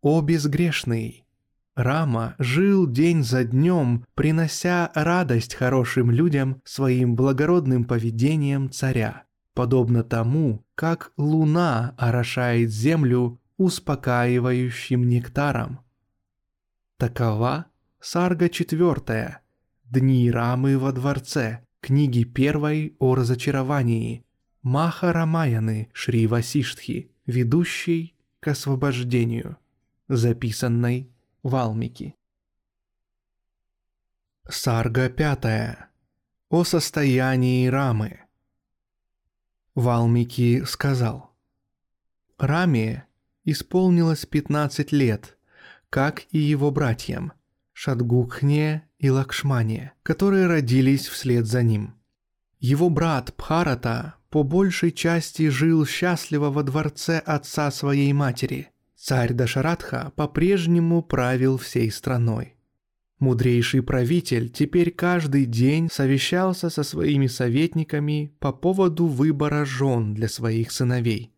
О 0.00 0.20
безгрешный! 0.20 1.26
Рама 1.74 2.34
жил 2.38 2.86
день 2.86 3.22
за 3.22 3.44
днем, 3.44 4.04
принося 4.14 4.90
радость 4.94 5.54
хорошим 5.54 6.10
людям 6.10 6.60
своим 6.64 7.16
благородным 7.16 7.84
поведением 7.84 8.70
царя, 8.70 9.24
подобно 9.54 10.02
тому, 10.04 10.66
как 10.74 11.12
луна 11.16 11.94
орошает 11.96 12.70
землю 12.70 13.40
успокаивающим 13.56 15.08
нектаром. 15.08 15.80
Такова 16.98 17.66
сарга 18.00 18.50
четвертая, 18.50 19.40
дни 19.84 20.30
Рамы 20.30 20.78
во 20.78 20.92
дворце, 20.92 21.60
книги 21.80 22.24
первой 22.24 22.96
о 22.98 23.14
разочаровании, 23.14 24.26
Маха 24.62 25.12
Рамаяны 25.12 25.90
Шри 25.92 26.28
Васиштхи, 26.28 27.10
ведущей 27.26 28.14
к 28.38 28.48
освобождению, 28.48 29.56
записанной 30.08 31.10
Валмики. 31.42 32.14
Сарга 34.48 35.08
пятая. 35.08 35.90
О 36.48 36.62
состоянии 36.62 37.66
Рамы. 37.66 38.20
Валмики 39.74 40.62
сказал. 40.64 41.34
Раме 42.38 43.06
исполнилось 43.44 44.26
15 44.26 44.92
лет, 44.92 45.38
как 45.90 46.24
и 46.30 46.38
его 46.38 46.70
братьям 46.70 47.32
Шадгукхне 47.72 48.88
и 48.98 49.10
Лакшмане, 49.10 49.92
которые 50.02 50.46
родились 50.46 51.08
вслед 51.08 51.46
за 51.46 51.62
ним. 51.62 51.94
Его 52.62 52.90
брат 52.90 53.34
Бхарата 53.36 54.14
по 54.30 54.44
большей 54.44 54.92
части 54.92 55.48
жил 55.48 55.84
счастливо 55.84 56.48
во 56.48 56.62
дворце 56.62 57.18
отца 57.18 57.72
своей 57.72 58.12
матери. 58.12 58.68
Царь 58.96 59.32
Дашаратха 59.32 60.12
по-прежнему 60.14 61.02
правил 61.02 61.58
всей 61.58 61.90
страной. 61.90 62.54
Мудрейший 63.18 63.82
правитель 63.82 64.48
теперь 64.48 64.92
каждый 64.92 65.44
день 65.44 65.88
совещался 65.90 66.70
со 66.70 66.84
своими 66.84 67.26
советниками 67.26 68.32
по 68.38 68.52
поводу 68.52 69.06
выбора 69.06 69.64
жен 69.64 70.14
для 70.14 70.28
своих 70.28 70.70
сыновей. 70.70 71.34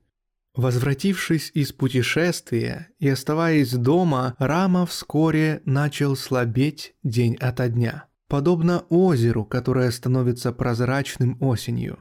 Возвратившись 0.55 1.51
из 1.55 1.73
путешествия 1.73 2.89
и 2.99 3.09
оставаясь 3.09 3.73
дома, 3.73 4.35
Рама 4.39 4.85
вскоре 4.85 5.63
начал 5.65 6.17
слабеть 6.17 6.95
день 7.03 7.37
ото 7.37 7.71
дня, 7.71 8.09
подобно 8.29 8.85
озеру, 8.89 9.45
которое 9.45 9.91
становится 9.91 10.53
прозрачным 10.53 11.37
осенью. 11.41 11.99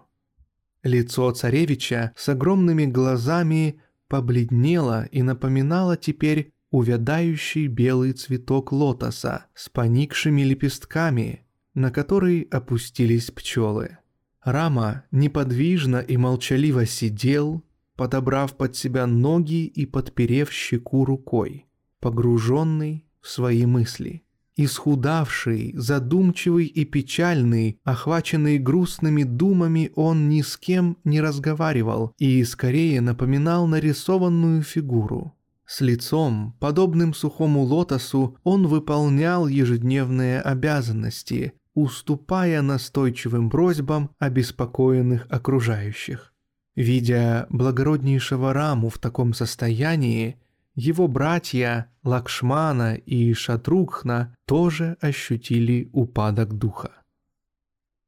Лицо 0.84 1.32
царевича 1.32 2.14
с 2.16 2.30
огромными 2.30 2.86
глазами 2.86 3.82
побледнело 4.08 5.06
и 5.06 5.22
напоминало 5.22 5.96
теперь 5.98 6.52
увядающий 6.72 7.68
белый 7.68 8.14
цветок 8.14 8.72
лотоса 8.72 9.46
с 9.54 9.70
поникшими 9.70 10.42
лепестками, 10.42 11.46
на 11.74 11.92
который 11.92 12.42
опустились 12.52 13.32
пчелы. 13.32 13.98
Рама 14.44 15.06
неподвижно 15.12 15.98
и 15.98 16.18
молчаливо 16.18 16.86
сидел, 16.86 17.64
подобрав 17.96 18.58
под 18.58 18.76
себя 18.76 19.08
ноги 19.08 19.66
и 19.66 19.86
подперев 19.86 20.52
щеку 20.52 21.06
рукой, 21.06 21.68
погруженный 22.00 23.06
в 23.22 23.30
свои 23.30 23.66
мысли. 23.66 24.23
Исхудавший, 24.56 25.74
задумчивый 25.76 26.68
и 26.68 26.86
печальный, 26.86 27.80
охваченный 27.84 28.60
грустными 28.60 29.24
думами, 29.24 29.92
он 29.96 30.30
ни 30.30 30.42
с 30.42 30.58
кем 30.58 30.98
не 31.04 31.22
разговаривал 31.22 32.13
и 32.20 32.44
скорее 32.44 33.02
напоминал 33.02 33.66
нарисованную 33.66 34.62
фигуру. 34.62 35.34
С 35.66 35.82
лицом, 35.82 36.56
подобным 36.60 37.16
сухому 37.16 37.62
лотосу, 37.62 38.38
он 38.44 38.68
выполнял 38.68 39.48
ежедневные 39.48 40.39
обязанности, 40.39 41.54
уступая 41.74 42.62
настойчивым 42.62 43.50
просьбам 43.50 44.12
обеспокоенных 44.20 45.26
окружающих. 45.30 46.32
Видя 46.76 47.48
благороднейшего 47.50 48.54
Раму 48.54 48.89
в 48.89 49.00
таком 49.00 49.34
состоянии, 49.34 50.39
его 50.76 51.08
братья 51.08 51.92
Лакшмана 52.04 52.96
и 52.96 53.34
Шатрукхна 53.34 54.36
тоже 54.46 54.98
ощутили 55.02 55.90
упадок 55.94 56.54
духа. 56.54 56.92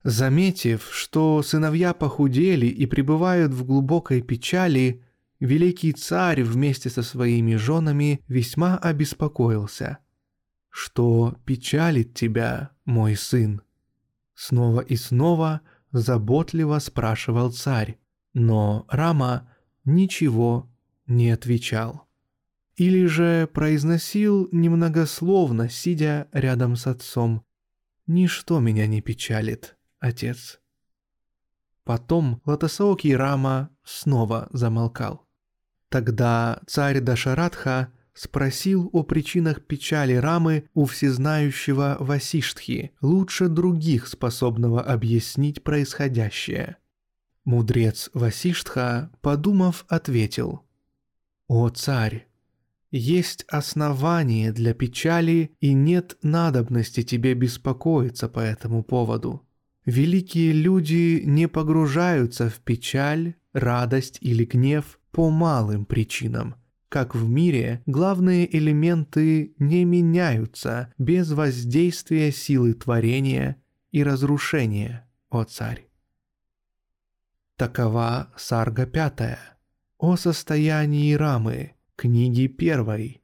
Заметив, 0.04 0.89
что 0.91 1.41
сыновья 1.41 1.93
похудели 1.93 2.67
и 2.67 2.86
пребывают 2.86 3.54
в 3.54 3.65
глубокой 3.65 4.21
печали, 4.21 5.04
великий 5.39 5.93
царь 5.93 6.43
вместе 6.43 6.89
со 6.89 7.01
своими 7.01 7.56
женами 7.56 8.21
весьма 8.28 8.78
обеспокоился. 8.78 9.99
«Что 10.69 11.36
печалит 11.45 12.13
тебя, 12.13 12.71
мой 12.86 13.15
сын?» 13.15 13.62
Снова 14.36 14.82
и 14.82 14.95
снова 14.95 15.62
заботливо 15.91 16.80
спрашивал 16.80 17.51
царь, 17.51 17.97
но 18.34 18.86
Рама 18.89 19.49
ничего 19.86 20.69
не 21.08 21.32
отвечал. 21.32 22.06
Или 22.75 23.05
же 23.05 23.47
произносил 23.53 24.49
немногословно, 24.51 25.69
сидя 25.69 26.27
рядом 26.31 26.75
с 26.75 26.88
отцом. 26.88 27.43
«Ничто 28.07 28.59
меня 28.59 28.85
не 28.88 29.01
печалит, 29.01 29.77
отец». 29.99 30.59
Потом 31.83 32.41
Латасаоки 32.45 33.09
Рама 33.09 33.69
снова 33.83 34.49
замолкал. 34.51 35.27
Тогда 35.89 36.61
царь 36.67 36.99
Дашаратха 36.99 37.91
спросил 38.13 38.89
о 38.91 39.03
причинах 39.03 39.65
печали 39.65 40.13
Рамы 40.13 40.67
у 40.73 40.85
всезнающего 40.85 41.97
Васиштхи, 41.99 42.91
лучше 43.01 43.47
других 43.47 44.07
способного 44.07 44.81
объяснить 44.81 45.63
происходящее– 45.63 46.77
Мудрец 47.45 48.09
Васиштха, 48.15 49.11
подумав, 49.21 49.85
ответил, 49.88 50.65
«О 51.47 51.69
царь, 51.69 52.27
есть 52.95 53.43
основание 53.49 54.53
для 54.53 54.73
печали 54.73 55.51
и 55.60 55.73
нет 55.73 56.17
надобности 56.21 57.03
тебе 57.03 57.34
беспокоиться 57.34 58.29
по 58.29 58.39
этому 58.39 58.84
поводу. 58.84 59.45
Великие 59.86 60.53
люди 60.53 61.21
не 61.25 61.47
погружаются 61.47 62.49
в 62.49 62.60
печаль, 62.62 63.36
радость 63.51 64.17
или 64.21 64.45
гнев 64.45 64.99
по 65.12 65.29
малым 65.29 65.86
причинам. 65.86 66.55
Как 66.88 67.15
в 67.15 67.27
мире, 67.27 67.84
главные 67.86 68.55
элементы 68.55 69.53
не 69.60 69.84
меняются 69.84 70.93
без 70.97 71.31
воздействия 71.31 72.31
силы 72.31 72.73
творения 72.73 73.62
и 73.91 74.03
разрушения, 74.03 75.05
о 75.29 75.43
царь. 75.43 75.89
Такова 77.58 78.31
сарга 78.38 78.86
пятая. 78.86 79.39
О 79.97 80.15
состоянии 80.15 81.13
Рамы, 81.13 81.74
книги 81.95 82.47
первой. 82.47 83.21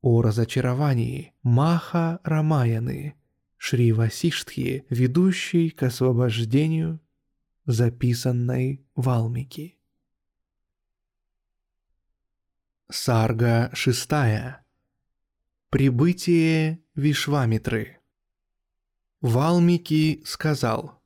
О 0.00 0.20
разочаровании 0.20 1.32
Маха 1.42 2.20
Рамаяны, 2.24 3.14
Шри 3.56 3.92
Васиштхи, 3.92 4.84
ведущей 4.90 5.70
к 5.70 5.82
освобождению, 5.82 7.00
записанной 7.64 8.84
Валмики. 8.94 9.78
Сарга 12.90 13.70
шестая. 13.72 14.66
Прибытие 15.70 16.82
Вишвамитры. 16.94 17.98
Валмики 19.22 20.22
сказал, 20.26 21.02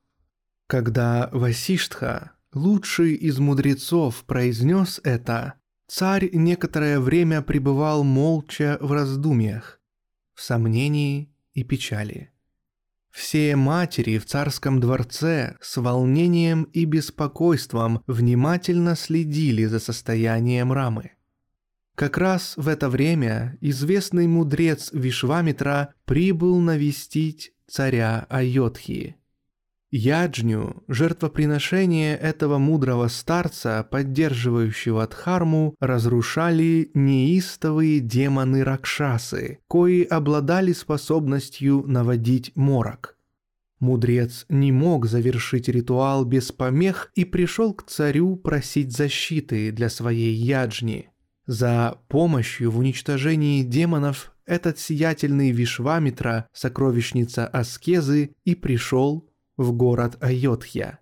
когда 0.67 1.31
Васиштха 1.33 2.33
Лучший 2.55 3.15
из 3.15 3.39
мудрецов 3.39 4.25
произнес 4.25 5.01
это, 5.05 5.55
царь 5.89 6.31
некоторое 6.33 7.01
время 7.01 7.43
пребывал 7.43 8.05
молча 8.05 8.79
в 8.81 8.93
раздумьях, 8.93 9.81
в 10.35 10.43
сомнении 10.43 11.33
и 11.55 11.65
печали. 11.65 12.31
Все 13.11 13.57
матери 13.57 14.19
в 14.19 14.27
царском 14.27 14.79
дворце 14.79 15.57
с 15.61 15.77
волнением 15.79 16.65
и 16.65 16.85
беспокойством 16.85 18.03
внимательно 18.07 18.95
следили 18.95 19.65
за 19.65 19.81
состоянием 19.81 20.73
рамы. 20.73 21.13
Как 21.97 22.17
раз 22.17 22.53
в 22.57 22.69
это 22.69 22.89
время 22.89 23.59
известный 23.61 24.29
мудрец 24.29 24.91
Вишвамитра 24.93 25.95
прибыл 26.05 26.61
навестить 26.61 27.53
царя 27.67 28.25
Айодхи. 28.29 29.17
Яджню, 29.91 30.83
жертвоприношение 30.87 32.15
этого 32.15 32.59
мудрого 32.59 33.09
старца, 33.09 33.87
поддерживающего 33.91 35.07
Дхарму, 35.07 35.75
разрушали 35.81 36.91
неистовые 36.93 38.01
демоны 38.01 38.65
Ракшасы, 38.65 39.61
кои 39.67 40.03
обладали 40.03 40.73
способностью 40.73 41.85
наводить 41.87 42.53
морок. 42.55 43.17
Мудрец 43.81 44.45
не 44.51 44.73
мог 44.73 45.07
завершить 45.07 45.69
ритуал 45.69 46.25
без 46.25 46.53
помех 46.53 47.11
и 47.15 47.25
пришел 47.25 47.73
к 47.73 47.85
царю 47.87 48.37
просить 48.37 48.95
защиты 48.95 49.73
для 49.73 49.89
своей 49.89 50.35
яджни. 50.35 51.11
За 51.47 51.99
помощью 52.09 52.71
в 52.71 52.79
уничтожении 52.79 53.63
демонов 53.63 54.35
этот 54.45 54.79
сиятельный 54.79 55.51
Вишвамитра, 55.51 56.47
сокровищница 56.53 57.47
Аскезы, 57.47 58.35
и 58.45 58.55
пришел 58.55 59.28
в 59.59 59.73
город 59.73 60.17
Айотхья. 60.23 61.01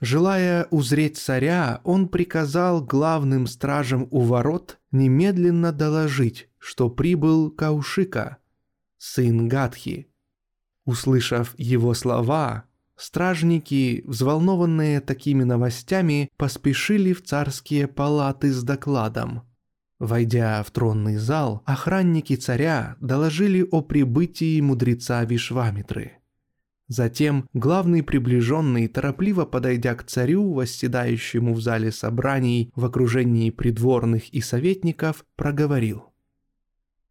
Желая 0.00 0.66
узреть 0.70 1.18
царя, 1.18 1.80
он 1.84 2.08
приказал 2.08 2.82
главным 2.82 3.46
стражам 3.46 4.08
у 4.10 4.20
ворот 4.20 4.78
немедленно 4.92 5.72
доложить, 5.72 6.48
что 6.58 6.88
прибыл 6.88 7.50
Каушика, 7.50 8.38
сын 8.98 9.48
Гадхи. 9.48 10.08
Услышав 10.84 11.54
его 11.58 11.94
слова, 11.94 12.64
стражники, 12.94 14.04
взволнованные 14.06 15.00
такими 15.00 15.42
новостями, 15.42 16.30
поспешили 16.36 17.12
в 17.12 17.24
царские 17.24 17.88
палаты 17.88 18.52
с 18.52 18.62
докладом. 18.62 19.42
Войдя 19.98 20.62
в 20.62 20.70
тронный 20.70 21.16
зал, 21.16 21.62
охранники 21.64 22.36
царя 22.36 22.96
доложили 23.00 23.66
о 23.70 23.80
прибытии 23.80 24.60
мудреца 24.60 25.24
Вишвамитры. 25.24 26.18
Затем 26.88 27.48
главный 27.52 28.04
приближенный, 28.04 28.86
торопливо 28.86 29.44
подойдя 29.44 29.94
к 29.96 30.04
царю, 30.04 30.52
восседающему 30.52 31.52
в 31.52 31.60
зале 31.60 31.90
собраний 31.90 32.70
в 32.76 32.84
окружении 32.84 33.50
придворных 33.50 34.28
и 34.28 34.40
советников, 34.40 35.24
проговорил. 35.34 36.12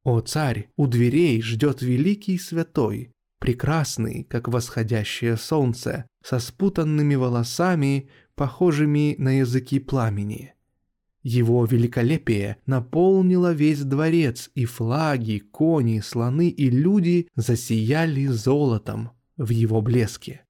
«О 0.04 0.22
царь, 0.22 0.70
у 0.78 0.88
дверей 0.88 1.42
ждет 1.42 1.82
великий 1.82 2.38
святой, 2.38 3.12
прекрасный, 3.40 4.24
как 4.24 4.48
восходящее 4.48 5.36
солнце, 5.36 6.06
со 6.24 6.40
спутанными 6.40 7.16
волосами, 7.16 8.10
похожими 8.36 9.16
на 9.18 9.40
языки 9.40 9.80
пламени. 9.80 10.54
Его 11.22 11.66
великолепие 11.66 12.58
наполнило 12.66 13.52
весь 13.52 13.82
дворец, 13.82 14.52
и 14.54 14.66
флаги, 14.66 15.40
кони, 15.40 16.00
слоны 16.00 16.50
и 16.50 16.70
люди 16.70 17.28
засияли 17.36 18.28
золотом 18.28 19.15
в 19.38 19.50
его 19.50 19.82
блеске. 19.82 20.46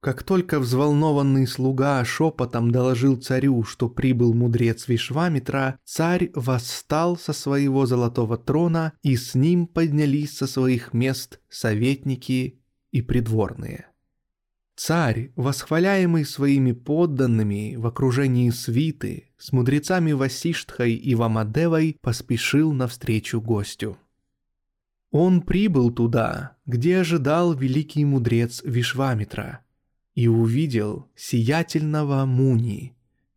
Как 0.00 0.22
только 0.22 0.60
взволнованный 0.60 1.46
слуга 1.48 2.04
шепотом 2.04 2.70
доложил 2.70 3.16
царю, 3.16 3.64
что 3.64 3.88
прибыл 3.88 4.32
мудрец 4.32 4.86
Вишвамитра, 4.86 5.80
царь 5.84 6.30
восстал 6.34 7.16
со 7.16 7.32
своего 7.32 7.84
золотого 7.84 8.38
трона, 8.38 8.92
и 9.02 9.16
с 9.16 9.34
ним 9.34 9.66
поднялись 9.66 10.36
со 10.36 10.46
своих 10.46 10.92
мест 10.92 11.40
советники 11.48 12.60
и 12.92 13.02
придворные. 13.02 13.86
Царь, 14.76 15.32
восхваляемый 15.34 16.24
своими 16.24 16.70
подданными 16.70 17.74
в 17.74 17.84
окружении 17.84 18.50
свиты, 18.50 19.32
с 19.36 19.50
мудрецами 19.50 20.12
Васиштхой 20.12 20.94
и 20.94 21.16
Вамадевой 21.16 21.96
поспешил 22.00 22.72
навстречу 22.72 23.40
гостю. 23.40 23.98
Он 25.10 25.40
прибыл 25.40 25.90
туда, 25.90 26.56
где 26.66 26.98
ожидал 26.98 27.54
великий 27.54 28.04
мудрец 28.04 28.62
Вишвамитра, 28.64 29.60
и 30.14 30.28
увидел 30.28 31.08
сиятельного 31.14 32.24
Муни, 32.26 32.94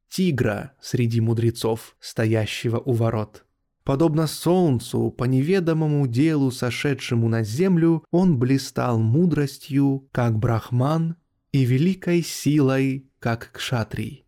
тигра 0.09 0.73
среди 0.81 1.21
мудрецов, 1.21 1.95
стоящего 1.99 2.77
у 2.79 2.91
ворот. 2.93 3.45
Подобно 3.83 4.27
солнцу, 4.27 5.09
по 5.11 5.23
неведомому 5.23 6.05
делу 6.07 6.51
сошедшему 6.51 7.29
на 7.29 7.43
землю, 7.43 8.03
он 8.11 8.37
блистал 8.37 8.99
мудростью, 8.99 10.07
как 10.11 10.37
брахман 10.37 11.15
и 11.51 11.63
великой 11.65 12.21
силой, 12.21 13.09
как 13.19 13.51
кшатрий. 13.53 14.25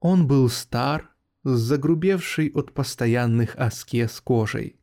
Он 0.00 0.26
был 0.26 0.48
стар, 0.48 1.10
с 1.44 1.58
загрубевшей 1.58 2.50
от 2.54 2.72
постоянных 2.72 3.56
аскез 3.56 4.20
кожей. 4.20 4.76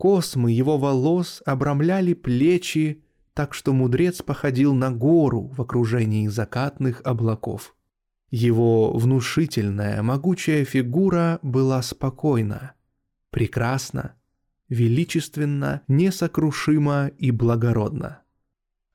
Космы 0.00 0.50
его 0.50 0.78
волос 0.78 1.42
обрамляли 1.44 2.14
плечи, 2.14 3.04
так 3.34 3.52
что 3.52 3.74
мудрец 3.74 4.22
походил 4.22 4.72
на 4.72 4.90
гору 4.90 5.52
в 5.54 5.60
окружении 5.60 6.26
закатных 6.26 7.02
облаков. 7.04 7.76
Его 8.30 8.96
внушительная, 8.96 10.02
могучая 10.02 10.64
фигура 10.64 11.38
была 11.42 11.82
спокойна, 11.82 12.72
прекрасна, 13.28 14.14
величественна, 14.70 15.82
несокрушима 15.86 17.08
и 17.18 17.30
благородна. 17.30 18.22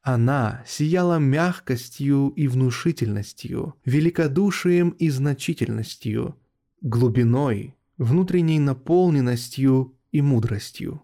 Она 0.02 0.64
сияла 0.66 1.20
мягкостью 1.20 2.30
и 2.30 2.48
внушительностью, 2.48 3.76
великодушием 3.86 4.90
и 4.90 5.12
значительностью, 5.12 6.36
глубиной, 6.82 7.76
внутренней 8.00 8.58
наполненностью 8.58 9.95
и 10.16 10.22
мудростью. 10.22 11.02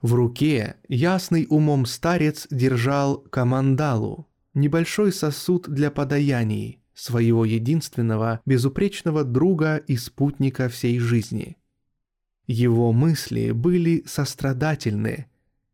В 0.00 0.14
руке 0.14 0.76
ясный 0.88 1.46
умом 1.50 1.84
старец 1.84 2.46
держал 2.50 3.18
камандалу, 3.18 4.26
небольшой 4.54 5.12
сосуд 5.12 5.68
для 5.68 5.90
подаяний, 5.90 6.80
своего 6.94 7.44
единственного 7.44 8.40
безупречного 8.46 9.22
друга 9.22 9.76
и 9.76 9.98
спутника 9.98 10.70
всей 10.70 10.98
жизни. 10.98 11.58
Его 12.46 12.92
мысли 12.92 13.50
были 13.52 14.02
сострадательны, 14.06 15.26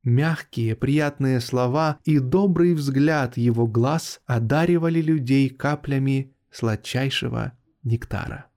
Мягкие, 0.05 0.75
приятные 0.75 1.39
слова 1.39 1.99
и 2.05 2.19
добрый 2.19 2.73
взгляд 2.75 3.37
его 3.37 3.67
глаз 3.67 4.21
одаривали 4.27 5.03
людей 5.03 5.51
каплями 5.51 6.33
сладчайшего 6.51 7.53
нектара. 7.83 8.48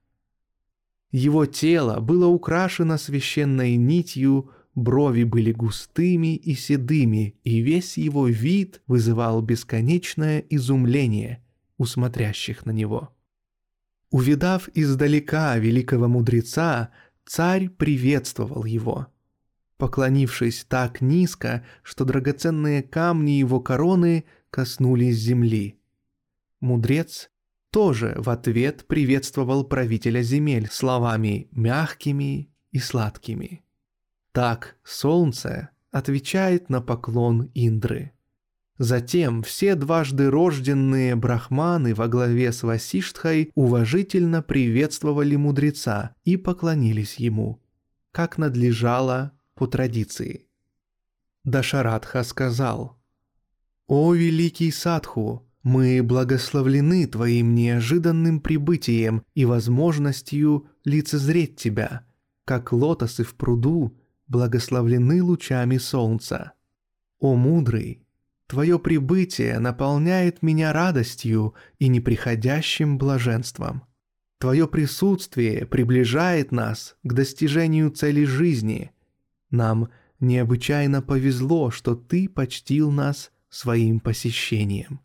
Его 1.12 1.46
тело 1.46 2.00
было 2.00 2.26
украшено 2.26 2.98
священной 2.98 3.76
нитью, 3.76 4.50
брови 4.74 5.22
были 5.24 5.52
густыми 5.52 6.34
и 6.34 6.54
седыми, 6.54 7.36
и 7.44 7.60
весь 7.60 7.96
его 7.98 8.26
вид 8.26 8.82
вызывал 8.86 9.40
бесконечное 9.42 10.40
изумление 10.50 11.44
у 11.78 11.84
смотрящих 11.84 12.66
на 12.66 12.70
него. 12.72 13.14
Увидав 14.10 14.68
издалека 14.74 15.56
великого 15.58 16.08
мудреца, 16.08 16.90
царь 17.24 17.68
приветствовал 17.68 18.64
его– 18.64 19.06
поклонившись 19.82 20.64
так 20.68 21.00
низко, 21.00 21.64
что 21.82 22.04
драгоценные 22.04 22.84
камни 22.84 23.32
его 23.32 23.58
короны 23.58 24.22
коснулись 24.48 25.16
земли. 25.16 25.76
Мудрец 26.60 27.31
тоже 27.72 28.14
в 28.18 28.28
ответ 28.28 28.84
приветствовал 28.86 29.64
правителя 29.64 30.22
земель 30.22 30.68
словами 30.70 31.48
мягкими 31.52 32.50
и 32.70 32.78
сладкими. 32.78 33.64
Так 34.32 34.76
солнце 34.84 35.70
отвечает 35.90 36.68
на 36.68 36.82
поклон 36.82 37.50
Индры. 37.54 38.12
Затем 38.76 39.42
все 39.42 39.74
дважды 39.74 40.30
рожденные 40.30 41.16
брахманы 41.16 41.94
во 41.94 42.08
главе 42.08 42.52
с 42.52 42.62
Васиштхой 42.62 43.50
уважительно 43.54 44.42
приветствовали 44.42 45.36
мудреца 45.36 46.14
и 46.24 46.36
поклонились 46.36 47.16
ему, 47.16 47.62
как 48.10 48.36
надлежало 48.36 49.32
по 49.54 49.66
традиции. 49.66 50.46
Дашарадха 51.44 52.22
сказал, 52.22 52.98
«О 53.86 54.14
великий 54.14 54.70
Садху, 54.70 55.46
мы 55.62 56.02
благословлены 56.02 57.06
твоим 57.06 57.54
неожиданным 57.54 58.40
прибытием 58.40 59.22
и 59.34 59.44
возможностью 59.44 60.68
лицезреть 60.84 61.56
тебя, 61.56 62.04
как 62.44 62.72
лотосы 62.72 63.24
в 63.24 63.34
пруду 63.34 63.96
благословлены 64.26 65.22
лучами 65.22 65.78
солнца. 65.78 66.52
О 67.18 67.36
мудрый, 67.36 68.02
твое 68.46 68.78
прибытие 68.78 69.58
наполняет 69.58 70.42
меня 70.42 70.72
радостью 70.72 71.54
и 71.78 71.88
неприходящим 71.88 72.98
блаженством. 72.98 73.82
Твое 74.38 74.66
присутствие 74.66 75.66
приближает 75.66 76.50
нас 76.50 76.96
к 77.02 77.12
достижению 77.12 77.90
цели 77.90 78.24
жизни– 78.24 78.90
нам 79.52 79.90
необычайно 80.18 81.02
повезло, 81.02 81.70
что 81.70 81.94
ты 81.94 82.28
почтил 82.28 82.90
нас 82.90 83.30
своим 83.50 84.00
посещением». 84.00 85.00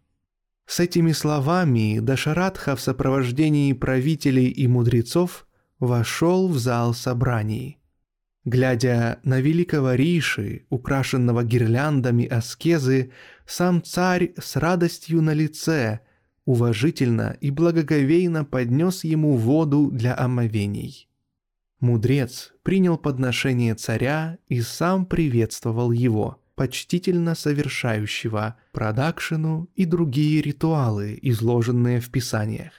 С 0.68 0.82
этими 0.82 1.14
словами 1.14 2.00
Дашарадха 2.00 2.76
в 2.76 2.82
сопровождении 2.82 3.72
правителей 3.72 4.50
и 4.50 4.68
мудрецов 4.68 5.48
вошел 5.80 6.50
в 6.50 6.58
зал 6.58 6.94
собраний. 6.94 7.80
Глядя 8.44 9.20
на 9.24 9.40
великого 9.40 9.94
Риши, 9.94 10.66
украшенного 10.70 11.46
гирляндами 11.46 12.26
аскезы, 12.26 13.12
сам 13.46 13.82
царь 13.82 14.34
с 14.38 14.58
радостью 14.58 15.22
на 15.22 15.34
лице 15.34 16.02
уважительно 16.44 17.38
и 17.40 17.50
благоговейно 17.50 18.44
поднес 18.44 19.06
ему 19.06 19.38
воду 19.38 19.90
для 19.90 20.18
омовений. 20.18 21.10
Мудрец 21.80 22.54
принял 22.64 22.98
подношение 22.98 23.74
царя 23.76 24.38
и 24.48 24.62
сам 24.62 25.06
приветствовал 25.06 25.92
его, 25.92 26.42
почтительно 26.58 27.36
совершающего 27.36 28.58
продакшену 28.72 29.70
и 29.76 29.86
другие 29.86 30.42
ритуалы, 30.42 31.18
изложенные 31.22 32.02
в 32.02 32.10
писаниях. 32.10 32.72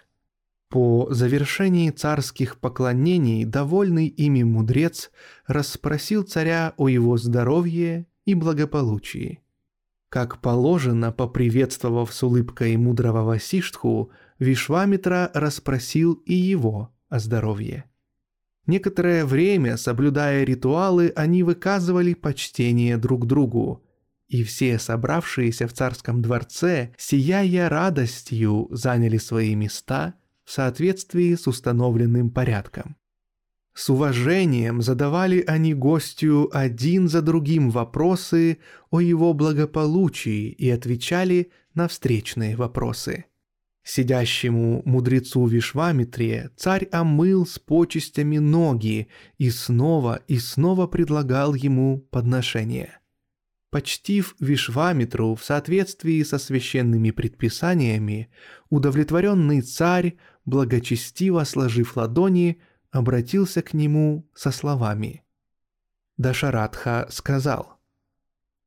По 0.68 1.06
завершении 1.10 1.88
царских 1.90 2.58
поклонений 2.58 3.44
довольный 3.44 4.08
ими 4.08 4.42
мудрец 4.42 5.12
расспросил 5.46 6.24
царя 6.24 6.74
о 6.76 6.88
его 6.88 7.16
здоровье 7.16 8.06
и 8.26 8.34
благополучии. 8.34 9.40
Как 10.08 10.40
положено, 10.40 11.12
поприветствовав 11.12 12.12
с 12.12 12.22
улыбкой 12.24 12.76
мудрого 12.76 13.22
Васиштху, 13.22 14.10
Вишвамитра 14.40 15.30
расспросил 15.34 16.14
и 16.26 16.34
его 16.34 16.92
о 17.08 17.20
здоровье. 17.20 17.87
Некоторое 18.68 19.24
время, 19.24 19.78
соблюдая 19.78 20.44
ритуалы, 20.44 21.10
они 21.16 21.42
выказывали 21.42 22.12
почтение 22.12 22.98
друг 22.98 23.26
другу, 23.26 23.82
и 24.28 24.44
все 24.44 24.78
собравшиеся 24.78 25.66
в 25.66 25.72
царском 25.72 26.20
дворце, 26.20 26.92
сияя 26.98 27.70
радостью, 27.70 28.68
заняли 28.70 29.16
свои 29.16 29.54
места 29.54 30.16
в 30.44 30.52
соответствии 30.52 31.34
с 31.34 31.46
установленным 31.46 32.28
порядком. 32.28 32.96
С 33.72 33.88
уважением 33.88 34.82
задавали 34.82 35.42
они 35.46 35.72
гостю 35.72 36.50
один 36.52 37.08
за 37.08 37.22
другим 37.22 37.70
вопросы 37.70 38.58
о 38.90 39.00
его 39.00 39.32
благополучии 39.32 40.50
и 40.50 40.68
отвечали 40.68 41.52
на 41.72 41.88
встречные 41.88 42.54
вопросы. 42.54 43.24
Сидящему 43.90 44.82
мудрецу 44.84 45.46
Вишвамитре 45.46 46.50
царь 46.56 46.84
омыл 46.92 47.46
с 47.46 47.58
почестями 47.58 48.36
ноги 48.36 49.08
и 49.38 49.48
снова 49.48 50.20
и 50.28 50.38
снова 50.38 50.86
предлагал 50.86 51.54
ему 51.54 52.00
подношение. 52.10 52.98
Почтив 53.70 54.36
Вишвамитру 54.40 55.34
в 55.36 55.42
соответствии 55.42 56.22
со 56.22 56.36
священными 56.36 57.12
предписаниями, 57.12 58.30
удовлетворенный 58.68 59.62
царь, 59.62 60.18
благочестиво 60.44 61.44
сложив 61.44 61.96
ладони, 61.96 62.60
обратился 62.90 63.62
к 63.62 63.72
нему 63.72 64.28
со 64.34 64.50
словами. 64.50 65.24
Дашаратха 66.18 67.06
сказал, 67.08 67.80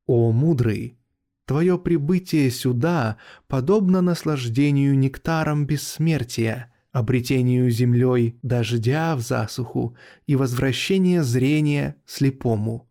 «О 0.04 0.32
мудрый, 0.32 0.98
Твое 1.44 1.78
прибытие 1.78 2.50
сюда 2.50 3.16
подобно 3.48 4.00
наслаждению 4.00 4.96
нектаром 4.96 5.66
бессмертия, 5.66 6.72
обретению 6.92 7.70
землей 7.70 8.38
дождя 8.42 9.16
в 9.16 9.20
засуху 9.20 9.96
и 10.26 10.36
возвращение 10.36 11.22
зрения 11.24 11.96
слепому. 12.06 12.88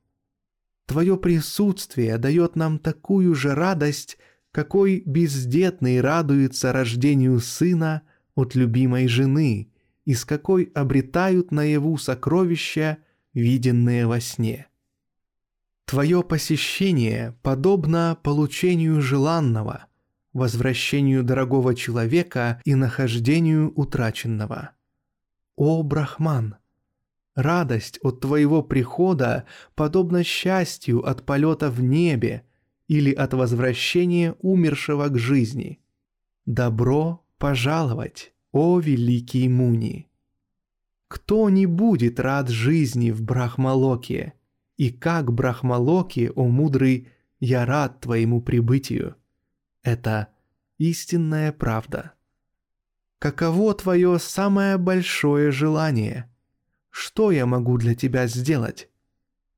Твое 0.86 1.16
присутствие 1.16 2.18
дает 2.18 2.58
нам 2.58 2.78
такую 2.78 3.34
же 3.36 3.56
радость, 3.56 4.18
какой 4.52 5.02
бездетный 5.06 6.02
радуется 6.02 6.74
рождению 6.74 7.40
сына 7.40 8.02
от 8.36 8.56
любимой 8.56 9.08
жены, 9.08 9.72
и 10.04 10.14
с 10.14 10.26
какой 10.26 10.66
обретают 10.74 11.52
наяву 11.52 11.98
сокровища, 11.98 12.98
виденные 13.34 14.08
во 14.08 14.20
сне. 14.20 14.68
Твое 15.86 16.24
посещение 16.24 17.36
подобно 17.42 18.18
получению 18.24 19.02
желанного, 19.02 19.88
возвращению 20.34 21.24
дорогого 21.24 21.76
человека 21.76 22.62
и 22.64 22.76
нахождению 22.76 23.74
утраченного. 23.76 24.72
О, 25.56 25.84
Брахман! 25.84 26.56
Радость 27.36 28.00
от 28.04 28.20
твоего 28.20 28.62
прихода 28.62 29.46
подобна 29.76 30.24
счастью 30.24 31.06
от 31.08 31.26
полета 31.26 31.70
в 31.70 31.82
небе 31.82 32.44
или 32.88 33.12
от 33.12 33.34
возвращения 33.34 34.36
умершего 34.40 35.08
к 35.08 35.18
жизни. 35.18 35.82
Добро 36.46 37.24
пожаловать, 37.38 38.34
о 38.52 38.80
великий 38.80 39.48
Муни! 39.48 40.10
Кто 41.08 41.50
не 41.50 41.66
будет 41.66 42.20
рад 42.20 42.50
жизни 42.50 43.12
в 43.12 43.22
Брахмалоке– 43.22 44.34
и 44.82 44.90
как 44.90 45.32
Брахмалоки, 45.32 46.32
о 46.36 46.48
мудрый, 46.48 47.08
я 47.40 47.68
рад 47.68 48.00
твоему 48.00 48.42
прибытию. 48.42 49.16
Это 49.84 50.30
истинная 50.80 51.52
правда. 51.52 52.14
Каково 53.20 53.76
твое 53.76 54.18
самое 54.18 54.80
большое 54.80 55.52
желание? 55.52 56.32
Что 56.90 57.30
я 57.30 57.46
могу 57.46 57.78
для 57.78 57.94
тебя 57.94 58.26
сделать? 58.26 58.90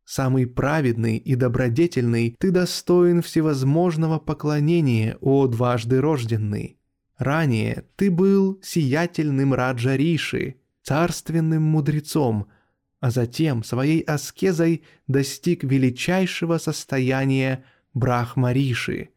Самый 0.03 0.45
праведный 0.45 1.15
и 1.15 1.35
добродетельный, 1.35 2.35
ты 2.37 2.51
достоин 2.51 3.21
всевозможного 3.21 4.19
поклонения, 4.19 5.17
о 5.21 5.47
дважды 5.47 6.01
рожденный. 6.01 6.77
Ранее 7.17 7.85
ты 7.95 8.11
был 8.11 8.59
сиятельным 8.61 9.53
Раджа 9.53 9.95
Риши, 9.95 10.55
царственным 10.81 11.63
мудрецом– 11.63 12.47
а 13.03 13.11
затем 13.11 13.65
своей 13.65 13.99
аскезой 13.99 14.85
достиг 15.07 15.65
величайшего 15.65 16.57
состояния 16.57 17.65
Брахмариши, 17.93 19.09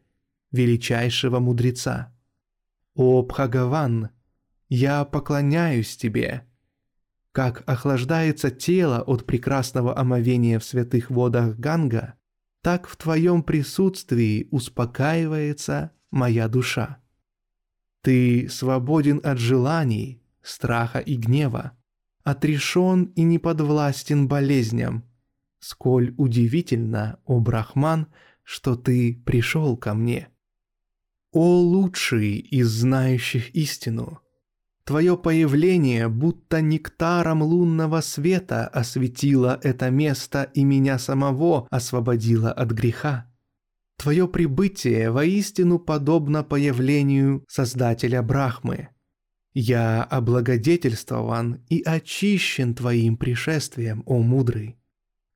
величайшего 0.51 1.39
мудреца. 1.39 2.13
«О, 2.95 3.21
Бхагаван, 3.23 4.09
я 4.67 5.05
поклоняюсь 5.05 5.95
тебе!» 5.95 6.45
Как 7.31 7.63
охлаждается 7.65 8.51
тело 8.51 9.03
от 9.03 9.25
прекрасного 9.25 9.97
омовения 9.97 10.59
в 10.59 10.65
святых 10.65 11.09
водах 11.09 11.55
Ганга, 11.55 12.15
так 12.61 12.89
в 12.89 12.97
твоем 12.97 13.41
присутствии 13.41 14.49
успокаивается 14.51 15.91
моя 16.11 16.49
душа. 16.49 16.97
Ты 18.01 18.49
свободен 18.49 19.21
от 19.23 19.37
желаний, 19.37 20.21
страха 20.41 20.99
и 20.99 21.15
гнева, 21.15 21.76
отрешен 22.27 23.05
и 23.15 23.23
не 23.23 23.39
подвластен 23.39 24.27
болезням. 24.27 25.05
Сколь 25.59 26.13
удивительно, 26.17 27.19
о 27.23 27.39
Брахман, 27.39 28.07
что 28.43 28.75
ты 28.75 29.23
пришел 29.25 29.77
ко 29.77 29.93
мне. 29.93 30.27
О 31.31 31.55
лучший 31.57 32.35
из 32.39 32.67
знающих 32.67 33.55
истину! 33.55 34.19
Твое 34.83 35.17
появление 35.17 36.09
будто 36.09 36.59
нектаром 36.59 37.43
лунного 37.43 38.01
света 38.01 38.67
осветило 38.67 39.57
это 39.63 39.89
место 39.89 40.51
и 40.53 40.65
меня 40.65 40.99
самого 40.99 41.65
освободило 41.69 42.51
от 42.51 42.71
греха. 42.71 43.31
Твое 43.97 44.27
прибытие 44.27 45.11
воистину 45.11 45.79
подобно 45.79 46.43
появлению 46.43 47.45
Создателя 47.47 48.21
Брахмы– 48.21 48.89
я 49.59 50.03
облагодетельствован 50.03 51.63
и 51.67 51.81
очищен 51.81 52.75
твоим 52.75 53.17
пришествием, 53.17 54.03
о 54.05 54.19
мудрый. 54.19 54.77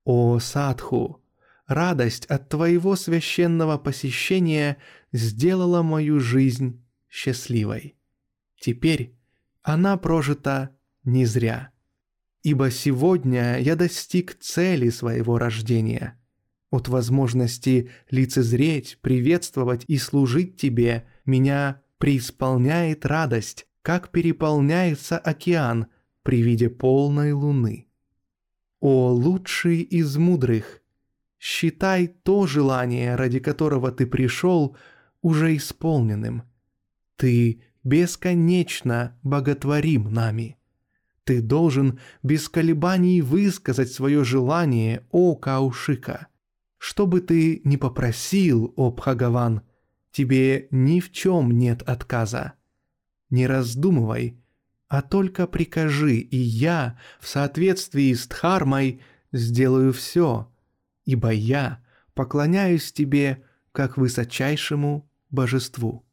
О 0.04 0.38
Садху, 0.38 1.24
радость 1.66 2.28
от 2.28 2.48
твоего 2.48 2.96
священного 2.96 3.80
посещения 3.80 4.78
сделала 5.12 5.82
мою 5.82 6.20
жизнь 6.20 6.86
счастливой. 7.10 7.96
Теперь 8.60 9.16
она 9.64 9.98
прожита 9.98 10.70
не 11.04 11.26
зря. 11.26 11.72
Ибо 12.44 12.70
сегодня 12.70 13.58
я 13.58 13.76
достиг 13.76 14.38
цели 14.40 14.92
своего 14.92 15.40
рождения. 15.40 16.20
От 16.70 16.90
возможности 16.90 17.90
лицезреть, 18.12 19.00
приветствовать 19.02 19.84
и 19.88 19.98
служить 19.98 20.58
тебе 20.58 21.08
меня 21.26 21.82
преисполняет 21.98 23.08
радость, 23.08 23.66
как 23.82 24.10
переполняется 24.10 25.18
океан 25.18 25.88
при 26.24 26.42
виде 26.42 26.70
полной 26.70 27.32
луны. 27.32 27.88
О 28.80 29.10
лучший 29.10 29.82
из 29.82 30.18
мудрых, 30.18 30.82
считай 31.40 32.08
то 32.08 32.48
желание, 32.48 33.16
ради 33.16 33.40
которого 33.40 33.92
ты 33.92 34.06
пришел, 34.06 34.78
уже 35.22 35.56
исполненным. 35.56 36.44
Ты 37.16 37.62
бесконечно 37.84 39.18
боготворим 39.24 40.12
нами. 40.12 40.58
Ты 41.24 41.42
должен 41.42 42.00
без 42.24 42.50
колебаний 42.50 43.22
высказать 43.22 43.92
свое 43.92 44.24
желание, 44.24 45.06
о 45.12 45.36
Каушика. 45.36 46.28
Что 46.78 47.06
бы 47.06 47.22
ты 47.22 47.62
ни 47.64 47.76
попросил, 47.76 48.74
о 48.76 48.90
Бхагаван, 48.92 49.62
тебе 50.12 50.68
ни 50.72 51.00
в 51.00 51.12
чем 51.12 51.52
нет 51.52 51.84
отказа 51.84 52.54
не 53.32 53.48
раздумывай, 53.48 54.38
а 54.88 55.02
только 55.02 55.48
прикажи, 55.48 56.18
и 56.18 56.38
я, 56.38 57.00
в 57.20 57.28
соответствии 57.28 58.14
с 58.14 58.28
Дхармой, 58.28 59.02
сделаю 59.32 59.94
все, 59.94 60.52
ибо 61.06 61.32
я 61.32 61.84
поклоняюсь 62.14 62.92
тебе 62.92 63.44
как 63.72 63.98
высочайшему 63.98 65.10
божеству». 65.30 66.06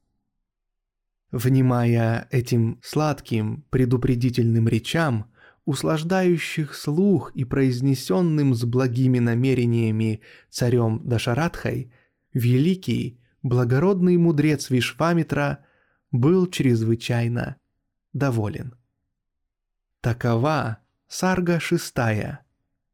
Внимая 1.31 2.27
этим 2.31 2.81
сладким 2.83 3.65
предупредительным 3.69 4.67
речам, 4.67 5.31
услаждающих 5.67 6.75
слух 6.75 7.33
и 7.35 7.45
произнесенным 7.45 8.55
с 8.55 8.65
благими 8.65 9.19
намерениями 9.19 10.23
царем 10.49 11.03
Дашаратхой, 11.05 11.93
великий, 12.33 13.21
благородный 13.43 14.17
мудрец 14.17 14.71
Вишвамитра 14.71 15.67
был 16.11 16.47
чрезвычайно 16.47 17.57
доволен. 18.13 18.75
Такова 20.01 20.79
сарга 21.07 21.61
шестая, 21.61 22.45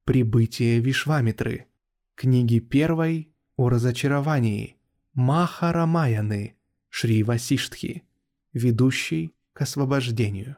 прибытие 0.05 0.81
Вишвамитры, 0.81 1.67
книги 2.15 2.59
первой 2.59 3.33
о 3.57 3.69
разочаровании, 3.69 4.77
Махарамаяны, 5.13 6.57
Шри 6.89 7.23
Васиштхи, 7.23 8.05
ведущий 8.53 9.35
к 9.53 9.63
освобождению. 9.63 10.57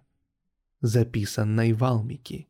Записанной 0.80 1.72
Валмики. 1.72 2.48